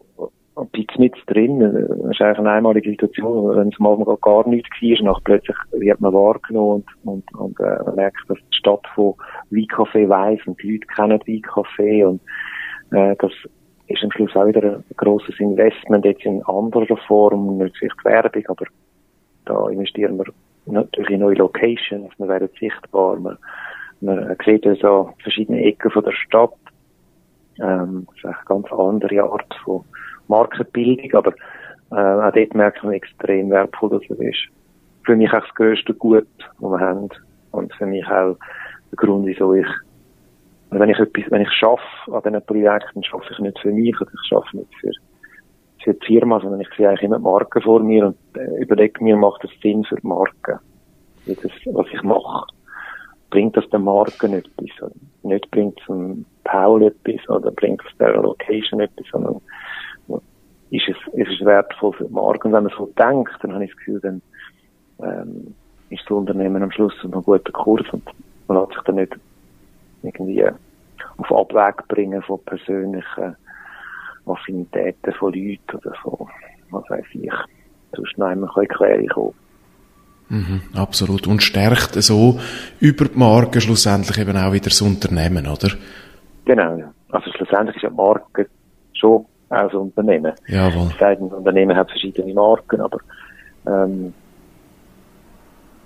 ein 0.57 0.69
bisschen 0.69 1.01
mit 1.01 1.15
drin. 1.27 1.61
Es 1.63 2.11
ist 2.11 2.21
eigentlich 2.21 2.39
eine 2.39 2.51
einmalige 2.51 2.91
Situation, 2.91 3.57
wenn 3.57 3.69
es 3.69 3.79
mal 3.79 3.97
gar 4.21 4.47
nichts 4.49 4.71
war, 4.81 5.15
und 5.15 5.25
plötzlich 5.25 5.57
wird 5.73 6.01
man 6.01 6.13
wahrgenommen 6.13 6.85
und, 7.05 7.25
und, 7.35 7.35
und 7.35 7.61
äh, 7.61 7.83
man 7.85 7.95
merkt, 7.97 8.19
dass 8.29 8.39
die 8.39 8.57
Stadt 8.57 8.87
von 8.95 9.15
Wein-Café 9.51 10.09
weiss 10.09 10.41
und 10.47 10.63
die 10.63 10.73
Leute 10.73 10.87
kennen 10.87 11.21
Wein-Café 11.27 12.07
und 12.07 12.21
äh, 12.93 13.17
das 13.19 13.33
ist 13.91 14.05
am 14.05 14.13
Schluss 14.13 14.37
auch 14.37 14.47
wieder 14.47 14.77
ein 14.77 14.85
grosses 14.97 15.39
Investment 15.41 16.05
jetzt 16.05 16.25
in 16.25 16.43
anderer 16.45 16.97
Form, 17.09 17.59
nicht 17.59 17.77
vielleicht 17.77 18.05
Werbung, 18.05 18.45
aber 18.49 18.67
da 19.47 19.69
investieren 19.69 20.19
wir 20.19 20.27
natürlich 20.67 21.11
in 21.11 21.21
neue 21.21 21.37
Locations, 21.37 22.13
wir 22.19 22.29
werden 22.29 22.49
sichtbar, 22.59 23.19
man, 23.19 23.37
man 24.01 24.37
sieht 24.45 24.65
uns 24.67 24.83
an 24.85 25.13
verschiedenen 25.23 25.61
Ecken 25.61 25.91
von 25.91 26.05
der 26.05 26.13
Stadt. 26.13 26.55
Ähm, 27.61 28.07
das 28.07 28.17
ist 28.17 28.25
eine 28.25 28.37
ganz 28.47 28.73
andere 28.73 29.23
Art 29.23 29.55
von 29.65 29.85
Markenbildung, 30.29 31.13
aber 31.15 31.35
äh, 31.91 32.29
auch 32.29 32.33
dort 32.33 32.55
merkt 32.55 32.85
man 32.85 32.93
extrem 32.93 33.51
wertvoll, 33.51 33.91
dass 33.91 34.03
es 34.09 34.19
ist. 34.21 34.49
Für 35.05 35.17
mich 35.17 35.33
auch 35.33 35.45
das 35.45 35.55
grösste 35.55 35.95
Gut, 35.95 36.29
das 36.39 36.61
wir 36.61 36.79
haben 36.79 37.09
und 37.51 37.75
für 37.75 37.87
mich 37.87 38.07
auch 38.07 38.37
der 38.93 38.97
Grund, 38.97 39.27
wieso 39.27 39.55
ich 39.55 39.67
wenn 40.79 40.89
ich 40.89 40.99
etwas, 40.99 41.31
wenn 41.31 41.43
ich 41.43 41.53
schaffe 41.53 41.83
an 42.13 42.23
diesen 42.23 42.47
Projekten, 42.47 43.03
schaffe 43.03 43.33
ich 43.33 43.39
nicht 43.41 43.59
für 43.59 43.73
mich 43.73 44.01
oder 44.01 44.11
ich 44.13 44.29
schaffe 44.29 44.57
nicht 44.57 44.75
für, 44.81 44.91
für 45.83 45.95
die 45.95 46.07
Firma, 46.07 46.41
sondern 46.41 46.61
ich 46.61 46.69
sehe 46.77 46.89
eigentlich 46.89 47.03
immer 47.03 47.19
die 47.19 47.25
Marke 47.25 47.61
vor 47.61 47.81
mir 47.81 48.07
und 48.07 48.17
äh, 48.37 48.63
überlege 48.63 49.03
mir, 49.03 49.17
macht 49.17 49.43
das 49.43 49.51
Sinn 49.63 49.85
für 49.85 49.97
die 49.97 50.07
Marke? 50.07 50.61
Das, 51.27 51.39
was 51.73 51.87
ich 51.93 52.03
mache. 52.03 52.47
Bringt 53.31 53.57
das 53.57 53.69
der 53.71 53.79
Marke 53.79 54.27
etwas? 54.27 54.83
Oder 54.83 54.93
nicht 55.23 55.51
bringt 55.51 55.79
es 55.81 55.87
dem 55.87 56.25
Paul 56.45 56.83
etwas 56.83 57.29
oder 57.29 57.51
bringt 57.51 57.83
es 57.89 57.97
der 57.99 58.15
Location 58.15 58.81
etwas, 58.81 59.07
sondern 59.13 59.41
ist 60.71 60.89
es, 60.89 61.15
ist 61.15 61.31
es 61.33 61.45
wertvoll 61.45 61.93
für 61.93 62.05
die 62.05 62.13
Marke. 62.13 62.49
Und 62.49 62.55
wenn 62.55 62.65
man 62.65 62.73
so 62.77 62.87
denkt, 62.99 63.33
dann 63.43 63.53
habe 63.53 63.65
ich 63.65 63.71
das 63.71 63.79
Gefühl, 63.79 64.01
dann 64.01 64.23
ähm, 65.03 65.55
ist 65.91 66.03
das 66.03 66.11
Unternehmen 66.11 66.63
am 66.63 66.71
Schluss 66.71 66.95
auf 67.05 67.13
einem 67.13 67.25
guten 67.25 67.53
Kurs 67.53 67.87
und 67.93 68.05
man 68.47 68.59
hat 68.59 68.69
sich 68.69 68.83
dann 68.85 68.97
nicht 68.97 69.13
irgendwie 70.03 70.45
auf 71.17 71.33
Abweg 71.33 71.87
bringen 71.89 72.23
von 72.23 72.43
persönlichen 72.45 73.37
Affinitäten 74.27 75.13
von 75.15 75.33
Leuten 75.33 75.77
oder 75.77 75.95
von, 76.03 76.29
was 76.71 76.89
weiß 76.89 77.05
ich, 77.15 77.33
sonst 77.95 78.19
noch 78.19 78.27
einmal 78.27 78.67
Quere 78.67 79.07
kommen. 79.07 79.35
Mhm, 80.29 80.63
absolut. 80.75 81.27
Und 81.27 81.43
stärkt 81.43 81.95
so 81.95 82.39
über 82.79 83.07
die 83.07 83.19
Marke 83.19 83.61
schlussendlich 83.61 84.17
eben 84.19 84.37
auch 84.37 84.53
wieder 84.53 84.69
das 84.69 84.81
Unternehmen, 84.81 85.47
oder? 85.47 85.71
Genau, 86.45 86.77
ja. 86.77 86.93
Also 87.11 87.31
schlussendlich 87.33 87.77
ist 87.77 87.83
ja 87.83 87.91
die 87.91 87.97
Marke 87.97 88.49
schon 88.93 89.27
auch 89.49 89.71
ein 89.71 89.77
Unternehmen. 89.77 90.33
Jawohl. 90.47 90.91
Das 90.99 91.19
ein 91.19 91.25
Unternehmen 91.25 91.77
hat 91.77 91.91
verschiedene 91.91 92.33
Marken, 92.33 92.81
aber 92.81 92.99
ähm, 93.67 94.15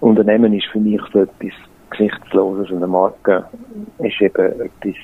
Unternehmen 0.01 0.53
ist 0.53 0.67
für 0.67 0.81
mich 0.81 1.01
so 1.13 1.21
etwas 1.21 1.53
Gesichtsloses 1.97 2.71
und 2.71 2.79
eine 2.79 2.87
Marke 2.87 3.45
ist 3.99 4.21
eben 4.21 4.61
etwas 4.61 4.97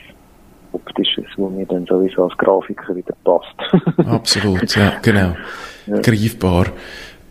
Optisches, 0.72 1.26
wo 1.36 1.48
mir 1.48 1.66
dann 1.66 1.84
sowieso 1.86 2.24
als 2.24 2.36
Grafiker 2.38 2.94
wieder 2.94 3.14
passt. 3.24 3.56
Absolut, 4.08 4.76
ja, 4.76 4.92
genau. 5.02 5.34
Ja. 5.86 5.98
Greifbar. 6.00 6.66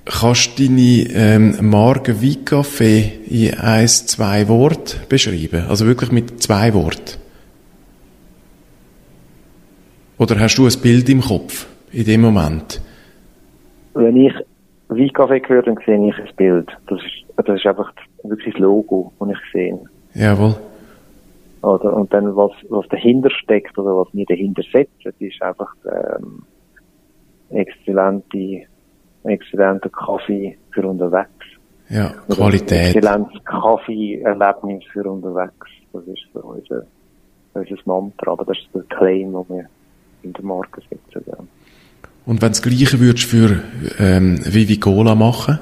Kannst 0.05 0.59
du 0.59 0.63
deine 0.65 1.05
ähm, 1.13 1.69
Marke 1.69 2.13
Weingafé 2.13 3.11
in 3.27 3.53
eins, 3.59 4.07
zwei 4.07 4.47
Worten 4.47 5.07
beschreiben? 5.07 5.65
Also 5.69 5.85
wirklich 5.85 6.11
mit 6.11 6.41
zwei 6.41 6.73
Worten? 6.73 7.17
Oder 10.17 10.39
hast 10.39 10.57
du 10.57 10.65
ein 10.65 10.81
Bild 10.81 11.07
im 11.09 11.21
Kopf 11.21 11.67
in 11.91 12.05
dem 12.05 12.21
Moment? 12.21 12.81
Wenn 13.93 14.17
ich 14.17 14.33
Weingafé 14.89 15.47
höre, 15.47 15.63
dann 15.63 15.77
sehe 15.85 16.09
ich 16.09 16.15
ein 16.17 16.35
Bild. 16.35 16.69
Das 16.87 16.99
ist, 16.99 17.47
das 17.47 17.55
ist 17.55 17.65
einfach 17.65 17.93
wirklich 18.23 18.53
das 18.53 18.61
Logo, 18.61 19.11
das 19.19 19.29
ich 19.29 19.51
sehe. 19.53 19.79
Jawohl. 20.13 20.55
Oder, 21.61 21.93
und 21.93 22.13
dann, 22.13 22.35
was, 22.35 22.51
was 22.69 22.87
dahinter 22.87 23.29
steckt 23.29 23.77
oder 23.77 23.97
was 23.97 24.13
mir 24.13 24.25
dahinter 24.25 24.63
setzt, 24.71 25.05
ist 25.19 25.41
einfach 25.41 25.75
ähm, 25.85 26.43
exzellente 27.49 28.65
exzellenter 29.23 29.89
Kaffee 29.89 30.57
für 30.71 30.87
unterwegs. 30.87 31.27
Ja, 31.89 32.13
Qualität. 32.29 32.95
Exzellentes 32.95 33.43
Kaffee-Erlebnis 33.43 34.83
für 34.91 35.09
unterwegs. 35.09 35.67
Das 35.91 36.03
ist 36.03 36.21
so 36.33 36.39
unser, 36.39 36.85
unser 37.53 37.75
Mantra, 37.85 38.31
aber 38.31 38.45
das 38.45 38.57
ist 38.57 38.69
der 38.73 38.83
Claim, 38.83 39.33
den 39.33 39.49
wir 39.49 39.65
in 40.23 40.33
der 40.33 40.43
Marke 40.43 40.81
setzen. 40.89 41.25
Ja. 41.27 41.37
Und 42.25 42.41
wenn 42.41 42.49
du 42.49 42.59
das 42.59 42.61
Gleiche 42.61 42.99
würdest 42.99 43.25
für 43.25 43.63
ähm, 43.97 44.39
Vivi 44.45 44.79
Cola 44.79 45.15
machen? 45.15 45.59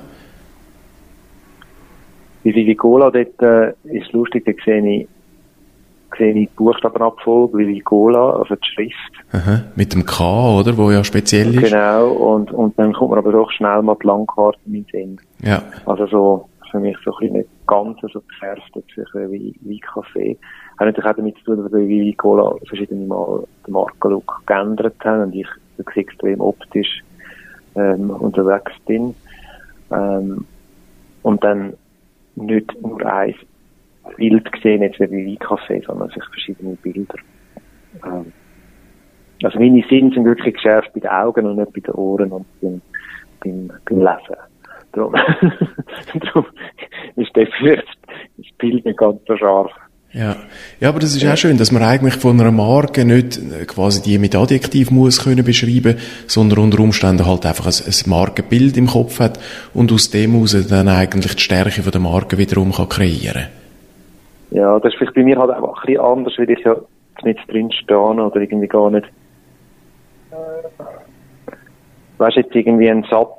Bei 2.48 2.56
Vivi 2.56 2.76
Cola, 2.76 3.12
dort 3.12 3.42
äh, 3.42 3.74
ist 3.84 4.14
lustig, 4.14 4.46
da 4.46 4.54
sehe 4.64 5.02
ich 5.02 5.08
sehe 6.18 6.30
ich 6.30 6.48
die 6.48 6.56
Buchstabenabfolge, 6.56 7.58
wie 7.58 7.82
Cola, 7.82 8.38
also 8.38 8.56
die 8.56 8.68
Schrift. 8.74 8.96
Aha, 9.34 9.64
mit 9.76 9.94
dem 9.94 10.06
K, 10.06 10.60
oder? 10.60 10.78
Wo 10.78 10.90
ja 10.90 11.04
speziell 11.04 11.54
ist. 11.54 11.64
Genau, 11.64 12.08
und, 12.08 12.50
und 12.54 12.80
dann 12.80 12.94
kommt 12.94 13.10
man 13.10 13.20
aber 13.20 13.34
doch 13.34 13.52
schnell 13.52 13.82
mal 13.82 13.98
die 14.02 14.08
Landkarte 14.08 14.60
in 14.66 14.74
den 14.74 14.86
Sinn. 14.90 15.22
Ja. 15.44 15.62
Also 15.86 16.08
so, 16.08 16.50
für 16.72 16.80
mich 16.80 16.96
so 17.04 17.12
ein 17.12 17.20
bisschen 17.20 17.38
nicht 17.40 17.50
ganz 17.68 18.00
so 18.02 18.22
geschärft, 18.22 18.72
wie, 19.30 19.54
wie 19.60 19.80
Kaffee. 19.80 20.38
Hat 20.80 20.88
natürlich 20.88 21.12
auch 21.12 21.18
damit 21.18 21.38
zu 21.40 21.44
tun, 21.44 21.64
dass 21.64 21.74
wir 21.74 21.86
wie 21.86 22.14
Cola 22.14 22.56
verschiedene 22.66 23.06
Mal 23.08 23.44
den 23.68 23.74
Markenlook 23.74 24.42
geändert 24.46 24.96
haben 25.04 25.24
und 25.24 25.36
ich 25.36 25.48
extrem 25.96 26.40
optisch 26.40 27.04
ähm, 27.76 28.10
unterwegs 28.10 28.72
bin. 28.86 29.14
Ähm, 29.92 30.46
und 31.24 31.44
dann 31.44 31.74
nicht 32.38 32.82
nur 32.82 33.06
eins 33.06 33.36
Bild 34.16 34.52
gesehen, 34.52 34.82
jetzt 34.82 35.00
wie 35.00 35.28
Weinkaffee, 35.28 35.82
sondern 35.86 36.10
sich 36.10 36.24
verschiedene 36.26 36.76
Bilder. 36.76 37.18
Ähm, 38.06 38.32
also 39.44 39.60
meine 39.60 39.84
Sinne 39.90 40.14
sind 40.14 40.26
wirklich 40.26 40.56
geschärft 40.56 40.92
bei 40.94 41.00
den 41.00 41.10
Augen 41.10 41.46
und 41.46 41.58
nicht 41.58 41.74
bei 41.74 41.82
den 41.82 41.94
Ohren 41.94 42.32
und 42.32 42.46
beim, 42.62 42.82
beim, 43.44 43.72
beim 43.86 44.00
Lesen. 44.00 44.36
Darum, 44.94 45.14
darum 46.22 46.46
ist 47.18 47.36
der 47.36 47.46
das 47.46 48.48
Bild 48.58 48.86
nicht 48.86 48.98
ganz 48.98 49.20
so 49.28 49.38
scharf. 49.38 49.72
Ja. 50.14 50.38
ja, 50.80 50.90
aber 50.90 51.00
das 51.00 51.16
ist 51.16 51.26
auch 51.26 51.38
schön, 51.38 51.58
dass 51.58 51.72
man 51.72 51.84
eigentlich 51.84 52.16
von 52.16 52.40
einer 52.40 52.52
Marke 52.52 53.06
nicht 53.06 53.40
quasi 53.68 54.02
die 54.02 54.18
mit 54.18 54.36
Adjektiv 54.36 54.90
muss 54.90 55.24
können 55.24 55.44
beschreiben, 55.44 55.98
sondern 56.28 56.60
unter 56.60 56.80
Umständen 56.80 57.26
halt 57.26 57.46
einfach 57.46 57.68
ein, 57.68 57.74
ein 57.86 58.10
Markenbild 58.10 58.78
im 58.78 58.88
Kopf 58.88 59.20
hat 59.20 59.40
und 59.74 59.92
aus 59.92 60.10
dem 60.10 60.34
heraus 60.34 60.56
dann 60.70 60.88
eigentlich 60.88 61.36
die 61.36 61.42
Stärke 61.42 61.84
von 61.84 61.92
der 61.92 62.02
Marke 62.02 62.38
wiederum 62.38 62.72
kann 62.72 62.90
kreieren 62.90 63.48
ja, 64.52 64.80
das 64.80 64.94
ist 64.94 64.98
vielleicht 64.98 65.14
bei 65.14 65.24
mir 65.24 65.38
halt 65.38 65.52
auch 65.52 65.64
ein 65.64 65.86
bisschen 65.86 66.02
anders, 66.02 66.34
weil 66.38 66.50
ich 66.50 66.60
ja 66.60 66.76
nicht 67.24 67.52
drin 67.52 67.72
stehe 67.72 68.00
oder 68.00 68.36
irgendwie 68.36 68.68
gar 68.68 68.90
nicht. 68.90 69.08
Weißt 72.18 72.38
du, 72.38 72.42
jetzt 72.42 72.56
irgendwie 72.56 72.90
ein 72.90 73.06
Satz, 73.10 73.38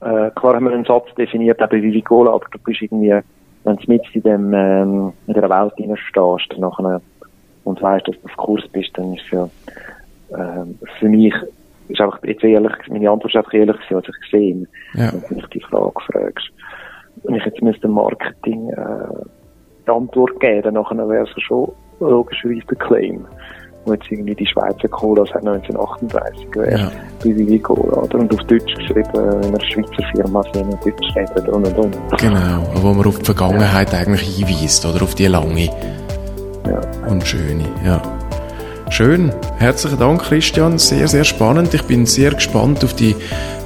äh, 0.00 0.30
klar 0.30 0.54
haben 0.54 0.64
wir 0.64 0.72
einen 0.72 0.84
Satz 0.84 1.06
definiert, 1.16 1.60
eben 1.60 1.82
wie 1.82 1.94
Vigola, 1.94 2.32
aber 2.32 2.46
du 2.50 2.58
bist 2.58 2.82
irgendwie, 2.82 3.20
wenn 3.64 3.76
du 3.76 3.82
mit 3.88 4.02
in 4.12 4.22
dem, 4.22 4.54
ähm, 4.54 5.12
in 5.26 5.34
der 5.34 5.48
Welt 5.48 5.72
stehst, 5.76 6.58
nachher, 6.58 7.00
und 7.64 7.80
weißt, 7.82 8.06
dass 8.06 8.16
du 8.16 8.24
auf 8.26 8.36
Kurs 8.36 8.62
bist, 8.68 8.90
dann 8.94 9.14
ist 9.14 9.24
ja, 9.30 9.48
ähm, 10.36 10.78
für 10.98 11.08
mich, 11.08 11.34
ist 11.88 12.00
einfach, 12.00 12.22
jetzt 12.24 12.44
ehrlich, 12.44 12.72
meine 12.88 13.10
Antwort 13.10 13.32
ist 13.32 13.36
einfach 13.36 13.54
ehrlich 13.54 13.76
gewesen, 13.76 13.96
was 13.96 14.08
ich 14.08 14.30
gesehen, 14.30 14.68
ja. 14.94 15.12
wenn 15.12 15.22
du 15.28 15.34
mich 15.34 15.46
die 15.46 15.60
Frage 15.60 16.00
fragst. 16.12 16.50
Wenn 17.22 17.36
ich 17.36 17.44
jetzt 17.44 17.62
müsste 17.62 17.88
Marketing, 17.88 18.70
äh, 18.70 19.90
Antwort 19.90 20.38
geben, 20.40 20.62
dann 20.62 20.74
nachher 20.74 21.08
wäre 21.08 21.24
es 21.24 21.42
schon 21.42 21.70
logischerweise 22.00 22.66
der 22.70 22.78
Claim. 22.78 23.26
Wo 23.84 23.92
jetzt 23.92 24.06
irgendwie 24.10 24.34
die 24.34 24.46
Schweizer 24.46 24.88
Cola 24.88 25.24
seit 25.26 25.46
1938 25.46 26.48
wäre, 26.54 26.78
ja. 26.78 26.90
wie 27.22 27.58
Cola, 27.58 28.02
oder? 28.02 28.18
Und 28.18 28.32
auf 28.32 28.46
Deutsch 28.46 28.74
geschrieben, 28.74 29.10
wenn 29.12 29.42
wir 29.42 29.48
eine 29.48 29.60
Schweizer 29.60 30.02
Firma 30.14 30.42
sind 30.52 30.64
und 30.64 30.84
Deutsch 30.84 31.16
reden 31.16 31.48
und 31.48 31.66
und 31.66 31.78
und. 31.78 32.18
Genau, 32.18 32.62
wo 32.76 32.92
man 32.92 33.06
auf 33.06 33.18
die 33.18 33.24
Vergangenheit 33.24 33.92
ja. 33.92 33.98
eigentlich 33.98 34.22
hinweist, 34.22 34.86
oder? 34.86 35.02
Auf 35.02 35.14
die 35.14 35.26
lange 35.26 35.68
ja. 36.66 36.80
und 37.08 37.26
schöne, 37.26 37.64
ja. 37.84 38.00
Schön. 38.90 39.32
Herzlichen 39.58 39.98
Dank, 39.98 40.22
Christian. 40.22 40.78
Sehr, 40.78 41.08
sehr 41.08 41.24
spannend. 41.24 41.74
Ich 41.74 41.82
bin 41.82 42.06
sehr 42.06 42.32
gespannt 42.32 42.84
auf 42.84 42.94
die 42.94 43.16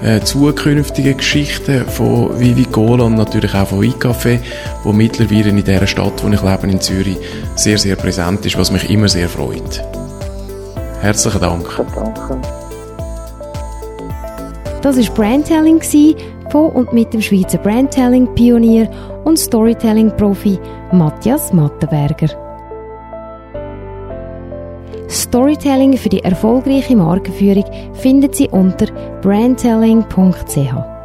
äh, 0.02 0.20
zukünftigen 0.20 1.16
Geschichten 1.16 1.84
von 1.86 2.38
Vivi 2.40 2.64
Cola 2.64 3.04
und 3.04 3.16
natürlich 3.16 3.54
auch 3.54 3.66
von 3.66 3.80
iCafé, 3.80 4.38
wo 4.84 4.92
mittlerweile 4.92 5.50
in 5.50 5.62
dieser 5.62 5.86
Stadt, 5.86 6.24
wo 6.24 6.28
ich 6.28 6.42
lebe, 6.42 6.66
in 6.68 6.80
Zürich, 6.80 7.18
sehr, 7.56 7.78
sehr 7.78 7.96
präsent 7.96 8.46
ist, 8.46 8.56
was 8.56 8.70
mich 8.70 8.88
immer 8.88 9.08
sehr 9.08 9.28
freut. 9.28 9.82
Herzlichen 11.00 11.40
Dank. 11.40 11.64
Das 14.82 14.96
war 14.96 15.14
Brandtelling 15.14 15.80
von 16.50 16.70
und 16.70 16.92
mit 16.92 17.12
dem 17.12 17.22
Schweizer 17.22 17.58
Brandtelling-Pionier 17.58 18.90
und 19.24 19.38
Storytelling-Profi 19.38 20.58
Matthias 20.92 21.52
Mattenberger. 21.52 22.28
Storytelling 25.08 25.96
für 25.96 26.08
die 26.08 26.24
erfolgreiche 26.24 26.96
Markenführung 26.96 27.64
finden 27.94 28.32
Sie 28.32 28.48
unter 28.48 28.86
brandtelling.ch. 29.20 30.97